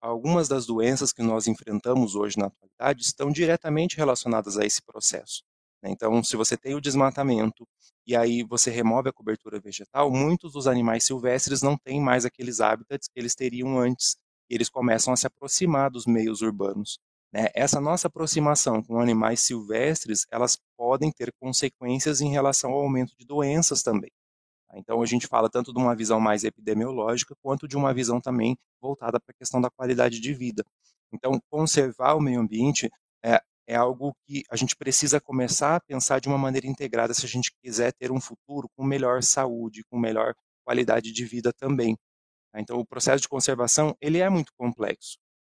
Algumas 0.01 0.47
das 0.47 0.65
doenças 0.65 1.13
que 1.13 1.21
nós 1.21 1.47
enfrentamos 1.47 2.15
hoje 2.15 2.35
na 2.37 2.47
atualidade 2.47 3.03
estão 3.03 3.31
diretamente 3.31 3.97
relacionadas 3.97 4.57
a 4.57 4.65
esse 4.65 4.81
processo. 4.81 5.43
Né? 5.83 5.91
Então, 5.91 6.23
se 6.23 6.35
você 6.35 6.57
tem 6.57 6.73
o 6.73 6.81
desmatamento 6.81 7.67
e 8.05 8.15
aí 8.15 8.43
você 8.43 8.71
remove 8.71 9.09
a 9.09 9.13
cobertura 9.13 9.59
vegetal, 9.59 10.09
muitos 10.09 10.53
dos 10.53 10.65
animais 10.65 11.03
silvestres 11.03 11.61
não 11.61 11.77
têm 11.77 12.01
mais 12.01 12.25
aqueles 12.25 12.59
hábitats 12.59 13.07
que 13.07 13.19
eles 13.19 13.35
teriam 13.35 13.77
antes. 13.77 14.15
Eles 14.49 14.69
começam 14.69 15.13
a 15.13 15.17
se 15.17 15.27
aproximar 15.27 15.91
dos 15.91 16.07
meios 16.07 16.41
urbanos. 16.41 16.97
Né? 17.31 17.47
Essa 17.53 17.79
nossa 17.79 18.07
aproximação 18.07 18.81
com 18.81 18.99
animais 18.99 19.41
silvestres, 19.41 20.25
elas 20.31 20.57
podem 20.75 21.11
ter 21.11 21.31
consequências 21.39 22.21
em 22.21 22.29
relação 22.29 22.71
ao 22.71 22.81
aumento 22.81 23.13
de 23.17 23.25
doenças 23.25 23.83
também. 23.83 24.09
Então, 24.77 25.01
a 25.01 25.05
gente 25.05 25.27
fala 25.27 25.49
tanto 25.49 25.73
de 25.73 25.79
uma 25.79 25.95
visão 25.95 26.19
mais 26.19 26.43
epidemiológica, 26.43 27.35
quanto 27.41 27.67
de 27.67 27.75
uma 27.75 27.93
visão 27.93 28.21
também 28.21 28.57
voltada 28.81 29.19
para 29.19 29.31
a 29.31 29.37
questão 29.37 29.59
da 29.59 29.69
qualidade 29.69 30.19
de 30.19 30.33
vida. 30.33 30.63
Então, 31.13 31.39
conservar 31.49 32.15
o 32.15 32.21
meio 32.21 32.39
ambiente 32.39 32.89
é, 33.23 33.41
é 33.67 33.75
algo 33.75 34.15
que 34.25 34.43
a 34.49 34.55
gente 34.55 34.75
precisa 34.75 35.19
começar 35.19 35.75
a 35.75 35.79
pensar 35.79 36.19
de 36.19 36.27
uma 36.27 36.37
maneira 36.37 36.67
integrada 36.67 37.13
se 37.13 37.25
a 37.25 37.29
gente 37.29 37.51
quiser 37.61 37.93
ter 37.93 38.11
um 38.11 38.21
futuro 38.21 38.69
com 38.75 38.83
melhor 38.83 39.21
saúde, 39.21 39.83
com 39.89 39.99
melhor 39.99 40.33
qualidade 40.63 41.11
de 41.11 41.25
vida 41.25 41.51
também. 41.53 41.97
Tá? 42.51 42.59
Então, 42.59 42.79
o 42.79 42.85
processo 42.85 43.21
de 43.21 43.29
conservação 43.29 43.95
ele 43.99 44.19
é 44.19 44.29
muito 44.29 44.51
complexo. 44.57 45.17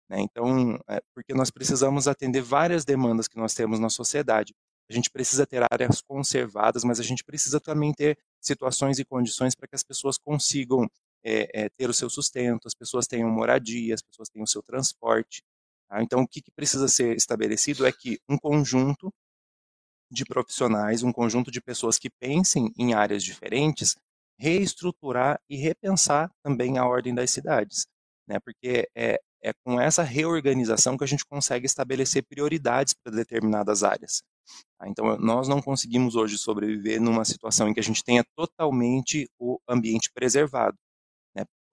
Né? 0.10 0.22
Então, 0.22 0.80
é, 0.88 1.02
porque 1.14 1.34
nós 1.34 1.50
precisamos 1.50 2.08
atender 2.08 2.42
várias 2.42 2.86
demandas 2.86 3.28
que 3.28 3.38
nós 3.38 3.54
temos 3.54 3.80
na 3.80 3.90
sociedade. 3.90 4.54
A 4.90 4.94
gente 4.94 5.10
precisa 5.10 5.46
ter 5.46 5.64
áreas 5.72 6.02
conservadas, 6.02 6.84
mas 6.84 7.00
a 7.00 7.04
gente 7.04 7.24
precisa 7.24 7.60
também 7.60 7.94
ter 7.94 8.18
situações 8.44 9.00
e 9.00 9.06
condições 9.06 9.56
para 9.56 9.68
que 9.68 9.76
as 9.76 9.84
pessoas 9.84 10.18
consigam 10.18 10.90
é, 11.24 11.64
é, 11.64 11.70
ter 11.70 11.90
o 11.90 11.94
seu 11.94 12.10
sustento, 12.10 12.68
as 12.68 12.76
pessoas 12.76 13.08
tenham 13.08 13.30
moradia, 13.30 13.96
as 13.96 14.02
pessoas 14.02 14.30
tenham 14.30 14.44
o 14.44 14.48
seu 14.48 14.62
transporte. 14.62 15.42
Tá? 15.90 16.04
Então, 16.04 16.22
o 16.22 16.28
que, 16.28 16.42
que 16.42 16.52
precisa 16.52 16.88
ser 16.88 17.16
estabelecido 17.16 17.86
é 17.86 17.92
que 17.92 18.20
um 18.28 18.38
conjunto 18.38 19.12
de 20.12 20.26
profissionais, 20.26 21.02
um 21.02 21.12
conjunto 21.12 21.50
de 21.50 21.62
pessoas 21.62 21.98
que 21.98 22.10
pensem 22.10 22.72
em 22.78 22.94
áreas 22.94 23.24
diferentes, 23.24 23.96
reestruturar 24.38 25.40
e 25.50 25.58
repensar 25.58 26.32
também 26.44 26.78
a 26.78 26.86
ordem 26.86 27.16
das 27.16 27.32
cidades, 27.32 27.88
né? 28.28 28.40
Porque 28.40 28.90
é, 28.96 29.20
é 29.42 29.54
com 29.66 29.80
essa 29.80 30.04
reorganização 30.04 30.98
que 30.98 31.04
a 31.04 31.08
gente 31.08 31.26
consegue 31.26 31.66
estabelecer 31.66 32.24
prioridades 32.24 32.94
para 32.94 33.16
determinadas 33.16 33.84
áreas. 33.84 34.24
Tá? 34.78 34.88
Então, 34.88 35.18
nós 35.18 35.48
não 35.48 35.62
conseguimos 35.62 36.16
hoje 36.16 36.38
sobreviver 36.38 37.02
numa 37.02 37.26
situação 37.26 37.68
em 37.68 37.74
que 37.74 37.80
a 37.80 37.84
gente 37.84 38.04
tenha 38.04 38.24
totalmente 38.36 39.30
o 39.40 39.60
ambiente 39.68 40.12
preservado 40.14 40.78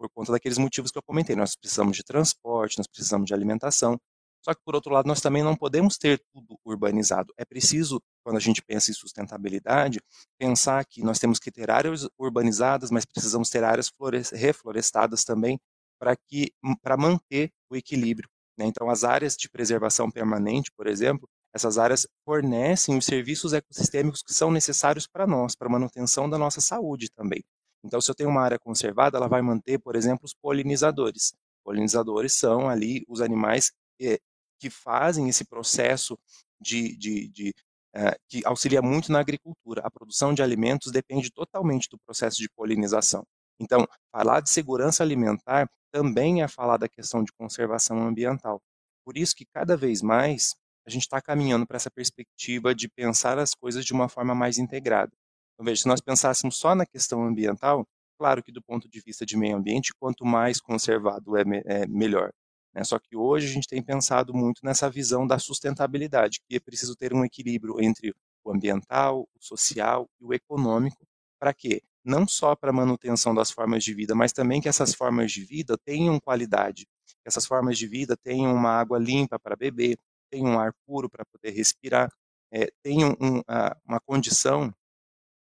por 0.00 0.08
conta 0.08 0.32
daqueles 0.32 0.56
motivos 0.56 0.90
que 0.90 0.96
eu 0.96 1.02
comentei. 1.02 1.36
Nós 1.36 1.54
precisamos 1.54 1.94
de 1.94 2.02
transporte, 2.02 2.78
nós 2.78 2.86
precisamos 2.86 3.26
de 3.26 3.34
alimentação. 3.34 4.00
Só 4.42 4.54
que, 4.54 4.62
por 4.64 4.74
outro 4.74 4.90
lado, 4.94 5.06
nós 5.06 5.20
também 5.20 5.42
não 5.42 5.54
podemos 5.54 5.98
ter 5.98 6.18
tudo 6.32 6.58
urbanizado. 6.64 7.34
É 7.36 7.44
preciso, 7.44 8.00
quando 8.24 8.38
a 8.38 8.40
gente 8.40 8.62
pensa 8.62 8.90
em 8.90 8.94
sustentabilidade, 8.94 10.00
pensar 10.38 10.82
que 10.86 11.02
nós 11.02 11.18
temos 11.18 11.38
que 11.38 11.52
ter 11.52 11.70
áreas 11.70 12.08
urbanizadas, 12.18 12.90
mas 12.90 13.04
precisamos 13.04 13.50
ter 13.50 13.62
áreas 13.62 13.92
reflorestadas 14.32 15.22
também 15.22 15.60
para 15.98 16.16
que 16.16 16.50
para 16.80 16.96
manter 16.96 17.52
o 17.70 17.76
equilíbrio. 17.76 18.30
Né? 18.56 18.64
Então, 18.64 18.88
as 18.88 19.04
áreas 19.04 19.36
de 19.36 19.50
preservação 19.50 20.10
permanente, 20.10 20.72
por 20.74 20.86
exemplo, 20.86 21.28
essas 21.54 21.78
áreas 21.78 22.06
fornecem 22.24 22.96
os 22.96 23.04
serviços 23.04 23.52
ecossistêmicos 23.52 24.22
que 24.22 24.32
são 24.32 24.50
necessários 24.50 25.06
para 25.06 25.26
nós, 25.26 25.54
para 25.56 25.68
a 25.68 25.70
manutenção 25.70 26.28
da 26.30 26.38
nossa 26.38 26.60
saúde 26.60 27.10
também. 27.10 27.42
Então, 27.84 28.00
se 28.00 28.10
eu 28.10 28.14
tenho 28.14 28.28
uma 28.28 28.42
área 28.42 28.58
conservada, 28.58 29.16
ela 29.16 29.28
vai 29.28 29.42
manter, 29.42 29.78
por 29.78 29.96
exemplo, 29.96 30.24
os 30.24 30.34
polinizadores. 30.34 31.32
Polinizadores 31.64 32.34
são 32.34 32.68
ali 32.68 33.04
os 33.08 33.20
animais 33.20 33.72
que, 33.98 34.20
que 34.60 34.70
fazem 34.70 35.28
esse 35.28 35.44
processo 35.44 36.18
de, 36.60 36.96
de, 36.96 37.28
de 37.28 37.54
é, 37.94 38.16
que 38.28 38.42
auxilia 38.44 38.82
muito 38.82 39.10
na 39.10 39.20
agricultura. 39.20 39.82
A 39.84 39.90
produção 39.90 40.32
de 40.32 40.42
alimentos 40.42 40.92
depende 40.92 41.30
totalmente 41.30 41.88
do 41.90 41.98
processo 41.98 42.36
de 42.36 42.48
polinização. 42.50 43.24
Então, 43.58 43.86
falar 44.12 44.40
de 44.40 44.50
segurança 44.50 45.02
alimentar 45.02 45.68
também 45.92 46.42
é 46.42 46.48
falar 46.48 46.76
da 46.76 46.88
questão 46.88 47.24
de 47.24 47.32
conservação 47.32 48.06
ambiental. 48.06 48.60
Por 49.04 49.16
isso 49.16 49.34
que 49.34 49.44
cada 49.52 49.76
vez 49.76 50.02
mais 50.02 50.54
a 50.86 50.90
gente 50.90 51.02
está 51.02 51.20
caminhando 51.20 51.66
para 51.66 51.76
essa 51.76 51.90
perspectiva 51.90 52.74
de 52.74 52.88
pensar 52.88 53.38
as 53.38 53.54
coisas 53.54 53.84
de 53.84 53.92
uma 53.92 54.08
forma 54.08 54.34
mais 54.34 54.58
integrada. 54.58 55.12
Então, 55.54 55.64
veja, 55.64 55.82
se 55.82 55.88
nós 55.88 56.00
pensássemos 56.00 56.56
só 56.56 56.74
na 56.74 56.86
questão 56.86 57.22
ambiental, 57.22 57.86
claro 58.18 58.42
que 58.42 58.52
do 58.52 58.62
ponto 58.62 58.88
de 58.88 59.00
vista 59.00 59.26
de 59.26 59.36
meio 59.36 59.56
ambiente, 59.56 59.92
quanto 59.98 60.24
mais 60.24 60.60
conservado 60.60 61.36
é, 61.36 61.42
é 61.64 61.86
melhor. 61.86 62.32
Né? 62.74 62.84
Só 62.84 62.98
que 62.98 63.16
hoje 63.16 63.46
a 63.46 63.50
gente 63.50 63.68
tem 63.68 63.82
pensado 63.82 64.34
muito 64.34 64.60
nessa 64.64 64.88
visão 64.88 65.26
da 65.26 65.38
sustentabilidade, 65.38 66.40
que 66.48 66.56
é 66.56 66.60
preciso 66.60 66.96
ter 66.96 67.12
um 67.12 67.24
equilíbrio 67.24 67.80
entre 67.80 68.14
o 68.44 68.52
ambiental, 68.52 69.28
o 69.34 69.44
social 69.44 70.08
e 70.20 70.24
o 70.24 70.32
econômico, 70.32 71.06
para 71.38 71.52
quê? 71.52 71.82
Não 72.04 72.26
só 72.26 72.56
para 72.56 72.70
a 72.70 72.72
manutenção 72.72 73.34
das 73.34 73.50
formas 73.50 73.84
de 73.84 73.92
vida, 73.92 74.14
mas 74.14 74.32
também 74.32 74.60
que 74.60 74.68
essas 74.68 74.94
formas 74.94 75.32
de 75.32 75.44
vida 75.44 75.76
tenham 75.84 76.18
qualidade, 76.18 76.86
que 77.06 77.28
essas 77.28 77.44
formas 77.44 77.76
de 77.76 77.86
vida 77.86 78.16
tenham 78.16 78.54
uma 78.54 78.70
água 78.70 78.98
limpa 78.98 79.38
para 79.38 79.56
beber, 79.56 79.98
tenham 80.30 80.52
um 80.52 80.58
ar 80.58 80.72
puro 80.86 81.08
para 81.10 81.24
poder 81.24 81.50
respirar, 81.50 82.08
é, 82.52 82.70
tenham 82.82 83.16
um, 83.20 83.42
uma 83.86 84.00
condição 84.00 84.72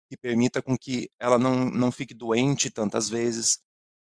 que 0.09 0.17
permita 0.17 0.61
com 0.61 0.77
que 0.77 1.09
ela 1.19 1.37
não, 1.37 1.69
não 1.69 1.91
fique 1.91 2.13
doente 2.13 2.69
tantas 2.69 3.09
vezes. 3.09 3.59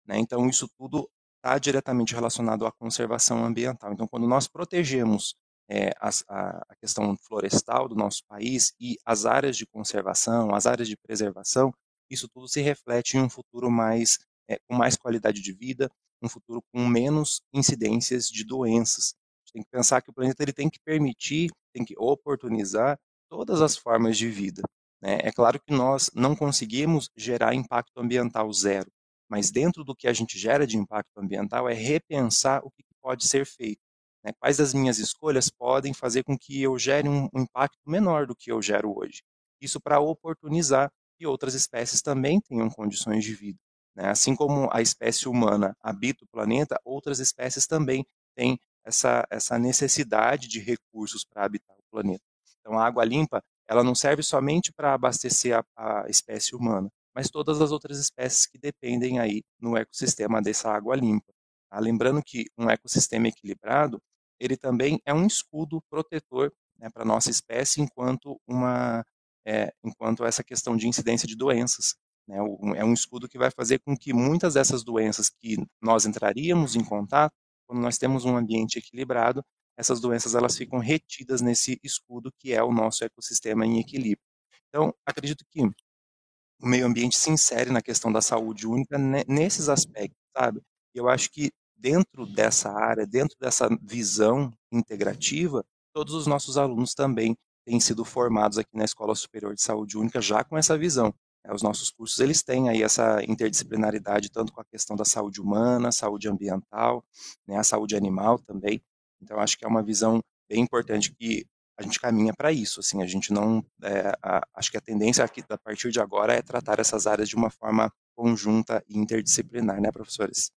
Né? 0.06 0.18
Então, 0.18 0.48
isso 0.48 0.68
tudo 0.78 1.08
está 1.36 1.58
diretamente 1.58 2.14
relacionado 2.14 2.66
à 2.66 2.72
conservação 2.72 3.44
ambiental. 3.44 3.92
Então, 3.92 4.06
quando 4.06 4.26
nós 4.26 4.46
protegemos 4.46 5.34
é, 5.68 5.90
a, 5.98 6.10
a, 6.28 6.76
questão 6.76 7.16
florestal 7.16 7.88
do 7.88 7.94
nosso 7.94 8.22
país 8.26 8.74
e 8.78 8.96
as 9.04 9.24
áreas 9.24 9.56
de 9.56 9.66
conservação, 9.66 10.54
as 10.54 10.66
áreas 10.66 10.88
de 10.88 10.96
preservação, 10.96 11.72
isso 12.10 12.28
tudo 12.28 12.48
se 12.48 12.60
reflete 12.60 13.16
em 13.16 13.20
um 13.20 13.30
futuro 13.30 13.70
mais 13.70 14.18
é, 14.48 14.58
com 14.68 14.74
mais 14.74 14.96
qualidade 14.96 15.40
de 15.40 15.52
vida, 15.52 15.90
um 16.22 16.28
futuro 16.28 16.62
com 16.72 16.86
menos 16.86 17.42
incidências 17.52 18.28
de 18.28 18.44
doenças. 18.44 19.14
Tem 19.54 19.62
que 19.62 19.70
pensar 19.70 20.02
que 20.02 20.10
o 20.10 20.12
planeta 20.12 20.42
ele 20.42 20.52
tem 20.52 20.68
que 20.68 20.80
permitir, 20.84 21.48
tem 21.72 21.84
que 21.84 21.94
oportunizar 21.96 22.98
todas 23.30 23.62
as 23.62 23.76
formas 23.76 24.18
de 24.18 24.28
vida. 24.28 24.62
Né? 25.00 25.20
É 25.22 25.30
claro 25.30 25.60
que 25.60 25.72
nós 25.72 26.10
não 26.12 26.34
conseguimos 26.34 27.08
gerar 27.16 27.54
impacto 27.54 28.00
ambiental 28.00 28.52
zero, 28.52 28.90
mas 29.30 29.52
dentro 29.52 29.84
do 29.84 29.94
que 29.94 30.08
a 30.08 30.12
gente 30.12 30.36
gera 30.36 30.66
de 30.66 30.76
impacto 30.76 31.16
ambiental 31.16 31.68
é 31.68 31.72
repensar 31.72 32.64
o 32.64 32.70
que 32.70 32.82
pode 33.00 33.28
ser 33.28 33.46
feito. 33.46 33.80
Né? 34.24 34.32
Quais 34.40 34.56
das 34.56 34.74
minhas 34.74 34.98
escolhas 34.98 35.48
podem 35.48 35.94
fazer 35.94 36.24
com 36.24 36.36
que 36.36 36.60
eu 36.60 36.76
gere 36.76 37.08
um, 37.08 37.28
um 37.32 37.42
impacto 37.42 37.78
menor 37.86 38.26
do 38.26 38.34
que 38.34 38.50
eu 38.50 38.60
gero 38.60 38.92
hoje? 38.98 39.22
Isso 39.60 39.80
para 39.80 40.00
oportunizar 40.00 40.90
que 41.16 41.26
outras 41.26 41.54
espécies 41.54 42.02
também 42.02 42.40
tenham 42.40 42.68
condições 42.68 43.24
de 43.24 43.34
vida. 43.34 43.58
Né? 43.94 44.08
Assim 44.08 44.34
como 44.34 44.68
a 44.72 44.82
espécie 44.82 45.28
humana 45.28 45.76
habita 45.80 46.24
o 46.24 46.28
planeta, 46.28 46.80
outras 46.84 47.20
espécies 47.20 47.66
também 47.66 48.04
têm 48.34 48.58
essa, 48.84 49.26
essa 49.30 49.58
necessidade 49.58 50.48
de 50.48 50.60
recursos 50.60 51.24
para 51.24 51.44
habitar 51.44 51.76
o 51.76 51.82
planeta. 51.90 52.22
Então, 52.60 52.78
a 52.78 52.86
água 52.86 53.04
limpa 53.04 53.42
ela 53.66 53.82
não 53.82 53.94
serve 53.94 54.22
somente 54.22 54.72
para 54.72 54.94
abastecer 54.94 55.58
a, 55.76 56.02
a 56.04 56.08
espécie 56.08 56.54
humana, 56.54 56.90
mas 57.14 57.30
todas 57.30 57.60
as 57.60 57.72
outras 57.72 57.98
espécies 57.98 58.46
que 58.46 58.58
dependem 58.58 59.18
aí 59.18 59.42
no 59.58 59.76
ecossistema 59.76 60.42
dessa 60.42 60.70
água 60.70 60.94
limpa. 60.96 61.32
Tá? 61.70 61.78
Lembrando 61.78 62.22
que 62.22 62.46
um 62.58 62.68
ecossistema 62.68 63.28
equilibrado, 63.28 64.00
ele 64.38 64.56
também 64.56 65.00
é 65.04 65.14
um 65.14 65.26
escudo 65.26 65.80
protetor 65.88 66.52
né, 66.78 66.90
para 66.90 67.04
nossa 67.04 67.30
espécie 67.30 67.80
enquanto 67.80 68.38
uma 68.46 69.04
é, 69.46 69.72
enquanto 69.84 70.24
essa 70.24 70.42
questão 70.42 70.76
de 70.76 70.88
incidência 70.88 71.28
de 71.28 71.36
doenças. 71.36 71.94
Né, 72.26 72.36
é 72.76 72.84
um 72.84 72.92
escudo 72.92 73.28
que 73.28 73.38
vai 73.38 73.50
fazer 73.50 73.78
com 73.80 73.96
que 73.96 74.12
muitas 74.12 74.54
dessas 74.54 74.82
doenças 74.82 75.30
que 75.30 75.56
nós 75.80 76.04
entraríamos 76.06 76.76
em 76.76 76.84
contato, 76.84 77.34
quando 77.66 77.80
nós 77.80 77.98
temos 77.98 78.24
um 78.24 78.36
ambiente 78.36 78.78
equilibrado, 78.78 79.44
essas 79.76 80.00
doenças 80.00 80.34
elas 80.34 80.56
ficam 80.56 80.78
retidas 80.78 81.40
nesse 81.40 81.78
escudo 81.82 82.32
que 82.38 82.52
é 82.52 82.62
o 82.62 82.72
nosso 82.72 83.04
ecossistema 83.04 83.66
em 83.66 83.80
equilíbrio. 83.80 84.24
Então, 84.68 84.94
acredito 85.06 85.44
que 85.50 85.62
o 85.62 86.66
meio 86.66 86.86
ambiente 86.86 87.16
se 87.16 87.30
insere 87.30 87.70
na 87.70 87.82
questão 87.82 88.12
da 88.12 88.22
saúde 88.22 88.66
única 88.66 88.96
nesses 89.26 89.68
aspectos, 89.68 90.18
sabe? 90.36 90.60
Eu 90.94 91.08
acho 91.08 91.30
que 91.30 91.50
dentro 91.76 92.26
dessa 92.26 92.70
área, 92.70 93.06
dentro 93.06 93.36
dessa 93.38 93.68
visão 93.82 94.52
integrativa, 94.72 95.64
todos 95.92 96.14
os 96.14 96.26
nossos 96.26 96.56
alunos 96.56 96.94
também 96.94 97.36
têm 97.64 97.80
sido 97.80 98.04
formados 98.04 98.58
aqui 98.58 98.76
na 98.76 98.84
Escola 98.84 99.14
Superior 99.14 99.54
de 99.54 99.62
Saúde 99.62 99.98
Única 99.98 100.20
já 100.20 100.44
com 100.44 100.56
essa 100.56 100.78
visão. 100.78 101.14
É, 101.44 101.52
os 101.52 101.62
nossos 101.62 101.90
cursos 101.90 102.18
eles 102.20 102.42
têm 102.42 102.68
aí 102.68 102.82
essa 102.82 103.22
interdisciplinaridade 103.24 104.30
tanto 104.30 104.52
com 104.52 104.60
a 104.60 104.64
questão 104.64 104.96
da 104.96 105.04
saúde 105.04 105.40
humana, 105.40 105.92
saúde 105.92 106.28
ambiental, 106.28 107.04
né, 107.46 107.56
a 107.56 107.64
saúde 107.64 107.96
animal 107.96 108.38
também. 108.38 108.82
Então 109.20 109.38
acho 109.38 109.58
que 109.58 109.64
é 109.64 109.68
uma 109.68 109.82
visão 109.82 110.20
bem 110.48 110.60
importante 110.60 111.12
que 111.12 111.46
a 111.76 111.82
gente 111.82 112.00
caminha 112.00 112.32
para 112.32 112.52
isso. 112.52 112.80
Assim, 112.80 113.02
a 113.02 113.06
gente 113.06 113.32
não, 113.32 113.64
é, 113.82 114.12
a, 114.22 114.46
acho 114.54 114.70
que 114.70 114.76
a 114.76 114.80
tendência 114.80 115.24
aqui 115.24 115.42
a 115.48 115.58
partir 115.58 115.90
de 115.90 116.00
agora 116.00 116.32
é 116.34 116.42
tratar 116.42 116.78
essas 116.78 117.06
áreas 117.06 117.28
de 117.28 117.36
uma 117.36 117.50
forma 117.50 117.92
conjunta 118.14 118.82
e 118.88 118.98
interdisciplinar, 118.98 119.80
né, 119.80 119.90
professores? 119.90 120.50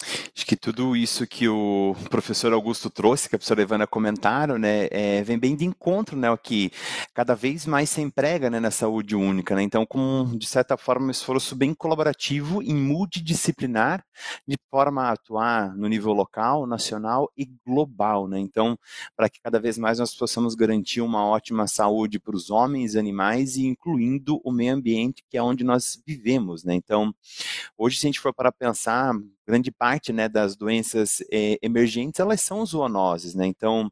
Acho 0.00 0.46
que 0.46 0.54
tudo 0.56 0.94
isso 0.94 1.26
que 1.26 1.48
o 1.48 1.94
professor 2.08 2.52
Augusto 2.52 2.88
trouxe, 2.88 3.28
que 3.28 3.34
a 3.34 3.38
professora 3.38 3.62
Ivana 3.62 3.86
comentaram, 3.86 4.56
né, 4.56 4.86
é, 4.92 5.22
vem 5.24 5.36
bem 5.36 5.56
de 5.56 5.64
encontro, 5.64 6.16
né, 6.16 6.28
que 6.40 6.70
cada 7.12 7.34
vez 7.34 7.66
mais 7.66 7.90
se 7.90 8.00
emprega, 8.00 8.48
né, 8.48 8.60
na 8.60 8.70
saúde 8.70 9.16
única, 9.16 9.56
né, 9.56 9.62
então 9.62 9.84
com, 9.84 10.36
de 10.36 10.46
certa 10.46 10.76
forma, 10.76 11.08
um 11.08 11.10
esforço 11.10 11.56
bem 11.56 11.74
colaborativo 11.74 12.62
e 12.62 12.72
multidisciplinar, 12.72 14.04
de 14.46 14.56
forma 14.70 15.02
a 15.02 15.12
atuar 15.12 15.76
no 15.76 15.88
nível 15.88 16.12
local, 16.12 16.64
nacional 16.64 17.28
e 17.36 17.50
global, 17.66 18.28
né, 18.28 18.38
então, 18.38 18.78
para 19.16 19.28
que 19.28 19.40
cada 19.40 19.58
vez 19.58 19.76
mais 19.76 19.98
nós 19.98 20.14
possamos 20.14 20.54
garantir 20.54 21.00
uma 21.00 21.26
ótima 21.26 21.66
saúde 21.66 22.20
para 22.20 22.36
os 22.36 22.50
homens, 22.50 22.94
animais 22.94 23.56
e 23.56 23.66
incluindo 23.66 24.40
o 24.44 24.52
meio 24.52 24.74
ambiente, 24.74 25.24
que 25.28 25.36
é 25.36 25.42
onde 25.42 25.64
nós 25.64 26.00
vivemos, 26.06 26.62
né, 26.62 26.74
então, 26.74 27.12
hoje 27.76 27.98
se 27.98 28.06
a 28.06 28.08
gente 28.08 28.20
for 28.20 28.32
para 28.32 28.52
pensar, 28.52 29.12
grande 29.48 29.70
parte 29.70 30.12
né, 30.12 30.28
das 30.28 30.54
doenças 30.54 31.22
eh, 31.32 31.58
emergentes, 31.62 32.20
elas 32.20 32.42
são 32.42 32.66
zoonoses, 32.66 33.34
né? 33.34 33.46
Então, 33.46 33.90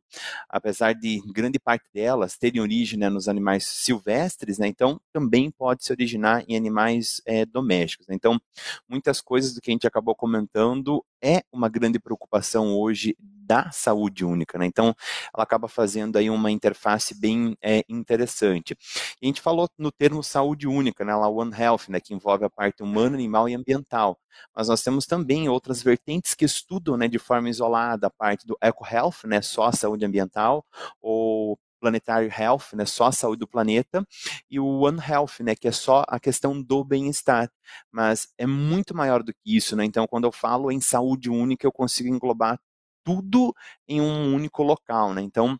apesar 0.50 0.92
de 0.92 1.22
grande 1.32 1.58
parte 1.58 1.86
delas 1.94 2.36
terem 2.36 2.60
origem 2.60 2.98
né, 2.98 3.08
nos 3.08 3.26
animais 3.26 3.64
silvestres, 3.64 4.58
né? 4.58 4.66
Então, 4.66 5.00
também 5.14 5.50
pode 5.50 5.82
se 5.82 5.92
originar 5.92 6.44
em 6.46 6.56
animais 6.56 7.22
eh, 7.24 7.46
domésticos. 7.46 8.06
Né? 8.06 8.14
Então, 8.14 8.38
muitas 8.86 9.22
coisas 9.22 9.54
do 9.54 9.62
que 9.62 9.70
a 9.70 9.72
gente 9.72 9.86
acabou 9.86 10.14
comentando 10.14 11.02
é 11.22 11.42
uma 11.50 11.70
grande 11.70 11.98
preocupação 11.98 12.76
hoje 12.76 13.16
da 13.46 13.70
saúde 13.70 14.24
única, 14.24 14.58
né? 14.58 14.66
Então, 14.66 14.94
ela 15.34 15.44
acaba 15.44 15.68
fazendo 15.68 16.16
aí 16.16 16.28
uma 16.28 16.50
interface 16.50 17.18
bem 17.18 17.56
é, 17.62 17.84
interessante. 17.88 18.76
E 19.20 19.26
a 19.26 19.26
gente 19.26 19.40
falou 19.40 19.68
no 19.78 19.92
termo 19.92 20.22
saúde 20.22 20.66
única, 20.66 21.04
né? 21.04 21.14
Lá 21.14 21.28
One 21.28 21.54
Health, 21.56 21.88
né? 21.88 22.00
Que 22.00 22.14
envolve 22.14 22.44
a 22.44 22.50
parte 22.50 22.82
humana, 22.82 23.16
animal 23.16 23.48
e 23.48 23.54
ambiental. 23.54 24.18
Mas 24.54 24.68
nós 24.68 24.82
temos 24.82 25.06
também 25.06 25.48
outras 25.48 25.82
vertentes 25.82 26.34
que 26.34 26.44
estudam, 26.44 26.96
né? 26.96 27.08
De 27.08 27.18
forma 27.18 27.48
isolada 27.48 28.08
a 28.08 28.10
parte 28.10 28.46
do 28.46 28.56
Eco 28.60 28.86
Health, 28.86 29.24
né? 29.26 29.40
Só 29.42 29.64
a 29.66 29.72
saúde 29.72 30.04
ambiental 30.04 30.64
ou 31.00 31.58
Planetary 31.80 32.28
Health, 32.28 32.74
né, 32.74 32.84
só 32.84 33.06
a 33.06 33.12
saúde 33.12 33.40
do 33.40 33.46
planeta, 33.48 34.04
e 34.50 34.58
o 34.58 34.80
One 34.80 34.98
Health, 35.00 35.40
né, 35.40 35.54
que 35.54 35.68
é 35.68 35.72
só 35.72 36.04
a 36.08 36.18
questão 36.18 36.60
do 36.60 36.82
bem-estar. 36.84 37.50
Mas 37.92 38.28
é 38.38 38.46
muito 38.46 38.94
maior 38.94 39.22
do 39.22 39.32
que 39.32 39.56
isso, 39.56 39.76
né? 39.76 39.84
Então, 39.84 40.06
quando 40.06 40.24
eu 40.24 40.32
falo 40.32 40.70
em 40.72 40.80
saúde 40.80 41.30
única, 41.30 41.66
eu 41.66 41.72
consigo 41.72 42.08
englobar 42.08 42.58
tudo 43.06 43.54
em 43.88 44.00
um 44.00 44.34
único 44.34 44.64
local, 44.64 45.14
né? 45.14 45.22
Então, 45.22 45.56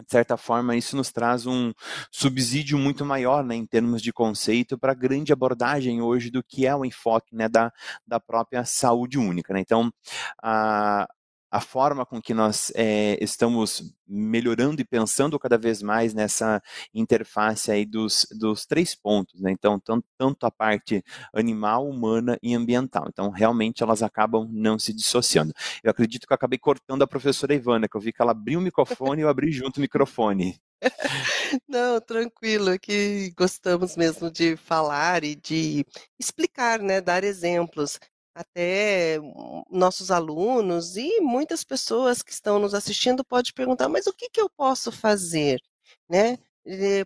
de 0.00 0.10
certa 0.10 0.36
forma, 0.36 0.76
isso 0.76 0.96
nos 0.96 1.12
traz 1.12 1.44
um 1.46 1.72
subsídio 2.10 2.78
muito 2.78 3.04
maior, 3.04 3.44
né, 3.44 3.56
em 3.56 3.66
termos 3.66 4.00
de 4.00 4.12
conceito, 4.12 4.78
para 4.78 4.92
a 4.92 4.94
grande 4.94 5.32
abordagem 5.32 6.00
hoje 6.00 6.30
do 6.30 6.42
que 6.42 6.66
é 6.66 6.74
o 6.74 6.84
enfoque, 6.84 7.34
né, 7.34 7.48
da, 7.48 7.72
da 8.06 8.20
própria 8.20 8.64
saúde 8.64 9.18
única, 9.18 9.52
né. 9.52 9.60
Então, 9.60 9.92
a, 10.42 11.06
a 11.50 11.60
forma 11.60 12.04
com 12.04 12.20
que 12.20 12.34
nós 12.34 12.70
é, 12.74 13.18
estamos 13.22 13.94
melhorando 14.06 14.80
e 14.80 14.84
pensando 14.84 15.38
cada 15.38 15.58
vez 15.58 15.82
mais 15.82 16.14
nessa 16.14 16.62
interface 16.94 17.70
aí 17.70 17.84
dos, 17.84 18.26
dos 18.38 18.66
três 18.66 18.94
pontos, 18.94 19.40
né? 19.40 19.50
Então, 19.50 19.78
tanto, 19.78 20.06
tanto 20.16 20.46
a 20.46 20.50
parte 20.50 21.02
animal, 21.34 21.88
humana 21.88 22.38
e 22.42 22.54
ambiental. 22.54 23.06
Então, 23.08 23.30
realmente 23.30 23.82
elas 23.82 24.02
acabam 24.02 24.48
não 24.50 24.78
se 24.78 24.92
dissociando. 24.92 25.52
Eu 25.82 25.90
acredito 25.90 26.26
que 26.26 26.32
eu 26.32 26.36
acabei 26.36 26.58
cortando 26.58 27.02
a 27.02 27.06
professora 27.06 27.54
Ivana, 27.54 27.88
que 27.88 27.96
eu 27.96 28.00
vi 28.00 28.12
que 28.12 28.22
ela 28.22 28.32
abriu 28.32 28.58
o 28.58 28.62
microfone 28.62 29.20
e 29.20 29.24
eu 29.24 29.28
abri 29.28 29.50
junto 29.50 29.78
o 29.78 29.80
microfone. 29.80 30.60
Não, 31.68 32.00
tranquilo, 32.00 32.78
que 32.78 33.32
gostamos 33.36 33.96
mesmo 33.96 34.30
de 34.30 34.56
falar 34.56 35.24
e 35.24 35.34
de 35.34 35.84
explicar, 36.18 36.80
né, 36.80 37.00
dar 37.00 37.24
exemplos. 37.24 37.98
Até 38.38 39.18
nossos 39.68 40.12
alunos 40.12 40.96
e 40.96 41.20
muitas 41.20 41.64
pessoas 41.64 42.22
que 42.22 42.30
estão 42.32 42.60
nos 42.60 42.72
assistindo 42.72 43.24
pode 43.24 43.52
perguntar, 43.52 43.88
mas 43.88 44.06
o 44.06 44.12
que, 44.12 44.30
que 44.30 44.40
eu 44.40 44.48
posso 44.48 44.92
fazer, 44.92 45.60
né, 46.08 46.38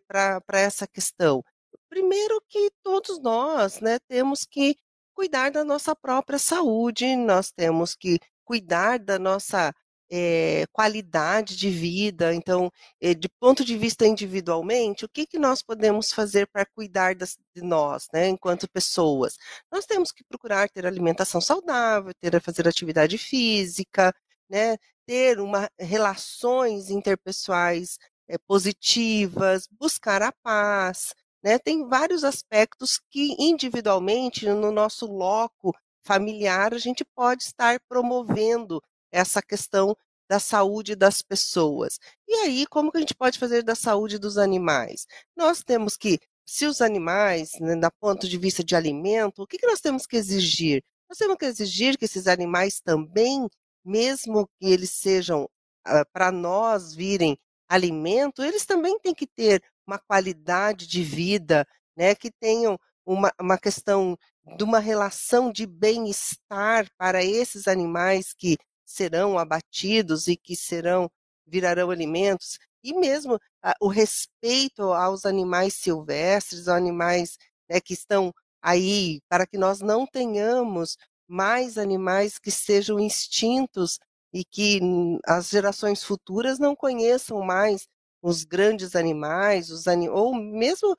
para 0.07 0.61
essa 0.61 0.87
questão? 0.87 1.42
Primeiro 1.88 2.38
que 2.47 2.71
todos 2.83 3.18
nós, 3.23 3.81
né, 3.81 3.99
temos 4.09 4.45
que 4.45 4.77
cuidar 5.14 5.51
da 5.51 5.64
nossa 5.64 5.97
própria 5.97 6.38
saúde, 6.38 7.16
nós 7.16 7.51
temos 7.51 7.95
que 7.95 8.18
cuidar 8.45 8.99
da 8.99 9.18
nossa 9.18 9.73
eh, 10.14 10.66
qualidade 10.72 11.57
de 11.57 11.70
vida. 11.70 12.35
Então, 12.35 12.70
eh, 13.01 13.14
de 13.14 13.29
ponto 13.40 13.64
de 13.64 13.79
vista 13.79 14.07
individualmente, 14.07 15.07
o 15.07 15.09
que, 15.09 15.27
que 15.27 15.38
nós 15.38 15.62
podemos 15.62 16.12
fazer 16.12 16.46
para 16.53 16.66
cuidar 16.66 17.14
das, 17.14 17.38
de 17.57 17.62
nós, 17.62 18.09
né, 18.12 18.29
enquanto 18.29 18.70
pessoas? 18.70 19.38
Nós 19.72 19.87
temos 19.87 20.12
que 20.12 20.22
procurar 20.25 20.68
ter 20.68 20.87
alimentação 20.87 21.40
saudável, 21.40 22.12
ter 22.20 22.38
fazer 22.42 22.68
atividade 22.68 23.16
física, 23.16 24.14
né, 24.51 24.77
ter 25.07 25.40
uma, 25.40 25.70
relações 25.79 26.90
interpessoais 26.90 27.98
eh, 28.29 28.37
positivas, 28.46 29.66
buscar 29.81 30.20
a 30.22 30.33
paz. 30.42 31.14
Né? 31.42 31.59
Tem 31.59 31.88
vários 31.88 32.22
aspectos 32.25 33.01
que 33.11 33.35
individualmente, 33.38 34.46
no 34.48 34.70
nosso 34.70 35.07
loco 35.07 35.75
familiar, 36.05 36.75
a 36.75 36.79
gente 36.79 37.05
pode 37.14 37.44
estar 37.44 37.81
promovendo 37.88 38.83
essa 39.12 39.42
questão 39.42 39.96
da 40.29 40.40
saúde 40.40 40.96
das 40.96 41.20
pessoas. 41.20 41.98
E 42.27 42.33
aí, 42.37 42.66
como 42.66 42.90
que 42.90 42.96
a 42.96 43.01
gente 43.01 43.14
pode 43.14 43.38
fazer 43.38 43.62
da 43.62 43.75
saúde 43.75 44.18
dos 44.18 44.38
animais? 44.38 45.07
Nós 45.37 45.62
temos 45.62 45.96
que, 45.96 46.18
se 46.46 46.64
os 46.64 46.81
animais, 46.81 47.53
né, 47.61 47.77
da 47.77 47.90
ponto 47.90 48.29
de 48.29 48.38
vista 48.38 48.64
de 48.64 48.75
alimento, 48.75 49.42
o 49.42 49.46
que, 49.46 49.59
que 49.59 49.66
nós 49.66 49.81
temos 49.81 50.07
que 50.07 50.16
exigir? 50.16 50.83
Nós 51.09 51.18
temos 51.18 51.37
que 51.37 51.44
exigir 51.44 51.98
que 51.98 52.07
esses 52.07 52.27
animais 52.27 52.81
também, 52.81 53.46
mesmo 53.85 54.48
que 54.59 54.66
eles 54.66 54.92
sejam 54.92 55.46
ah, 55.85 56.05
para 56.12 56.33
nós 56.33 56.94
virem 56.94 57.37
alimento, 57.68 58.42
eles 58.42 58.64
também 58.64 58.98
têm 59.01 59.14
que 59.14 59.27
ter 59.27 59.62
uma 59.87 59.98
qualidade 59.98 60.87
de 60.87 61.03
vida, 61.03 61.66
né, 61.96 62.14
que 62.14 62.31
tenham 62.31 62.79
uma, 63.05 63.33
uma 63.40 63.59
questão 63.59 64.16
de 64.57 64.64
uma 64.64 64.79
relação 64.79 65.53
de 65.53 65.66
bem-estar 65.66 66.88
para 66.96 67.22
esses 67.22 67.68
animais 67.68 68.33
que 68.33 68.57
serão 68.93 69.39
abatidos 69.39 70.29
e 70.29 70.37
que 70.37 70.57
serão 70.57 71.11
virarão 71.47 71.91
alimentos 71.91 72.59
e 72.83 72.95
mesmo 72.95 73.39
ah, 73.63 73.75
o 73.81 73.89
respeito 73.89 74.83
aos 74.93 75.25
animais 75.25 75.75
silvestres, 75.75 76.69
aos 76.69 76.77
animais 76.77 77.37
né, 77.69 77.81
que 77.81 77.95
estão 77.95 78.33
aí, 78.61 79.21
para 79.29 79.47
que 79.47 79.59
nós 79.59 79.81
não 79.81 80.07
tenhamos 80.07 80.97
mais 81.29 81.79
animais 81.79 82.39
que 82.39 82.51
sejam 82.51 82.99
extintos 83.01 83.99
e 84.33 84.45
que 84.45 84.81
as 85.27 85.49
gerações 85.49 86.03
futuras 86.03 86.59
não 86.59 86.75
conheçam 86.75 87.41
mais 87.43 87.87
os 88.23 88.45
grandes 88.45 88.97
animais, 88.97 89.71
os 89.71 89.87
anim... 89.89 90.09
ou 90.09 90.35
mesmo 90.35 90.97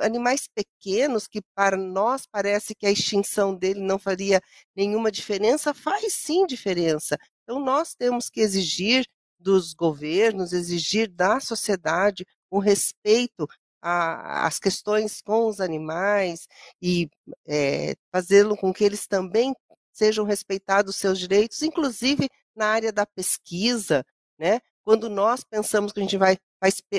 animais 0.00 0.48
pequenos 0.54 1.26
que 1.26 1.42
para 1.54 1.76
nós 1.76 2.26
parece 2.26 2.74
que 2.74 2.86
a 2.86 2.90
extinção 2.90 3.54
dele 3.54 3.80
não 3.80 3.98
faria 3.98 4.40
nenhuma 4.76 5.10
diferença, 5.10 5.74
faz 5.74 6.14
sim 6.14 6.46
diferença. 6.46 7.18
Então 7.50 7.58
nós 7.58 7.96
temos 7.96 8.30
que 8.30 8.40
exigir 8.40 9.04
dos 9.36 9.74
governos, 9.74 10.52
exigir 10.52 11.08
da 11.08 11.40
sociedade 11.40 12.24
o 12.48 12.60
respeito 12.60 13.44
às 13.82 14.60
questões 14.60 15.20
com 15.20 15.48
os 15.48 15.60
animais 15.60 16.46
e 16.80 17.10
é, 17.48 17.96
fazê-lo 18.12 18.56
com 18.56 18.72
que 18.72 18.84
eles 18.84 19.04
também 19.08 19.52
sejam 19.92 20.24
respeitados 20.24 20.94
os 20.94 21.00
seus 21.00 21.18
direitos, 21.18 21.60
inclusive 21.62 22.28
na 22.54 22.66
área 22.66 22.92
da 22.92 23.04
pesquisa, 23.04 24.06
né? 24.38 24.60
Quando 24.84 25.10
nós 25.10 25.42
pensamos 25.42 25.92
que 25.92 25.98
a 25.98 26.04
gente 26.04 26.16
vai, 26.16 26.38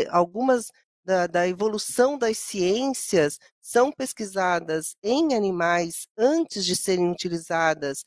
algumas 0.09 0.67
da, 1.01 1.27
da 1.27 1.47
evolução 1.47 2.17
das 2.17 2.37
ciências 2.37 3.39
são 3.61 3.89
pesquisadas 3.89 4.97
em 5.01 5.33
animais 5.33 6.07
antes 6.17 6.65
de 6.65 6.75
serem 6.75 7.09
utilizadas 7.09 8.03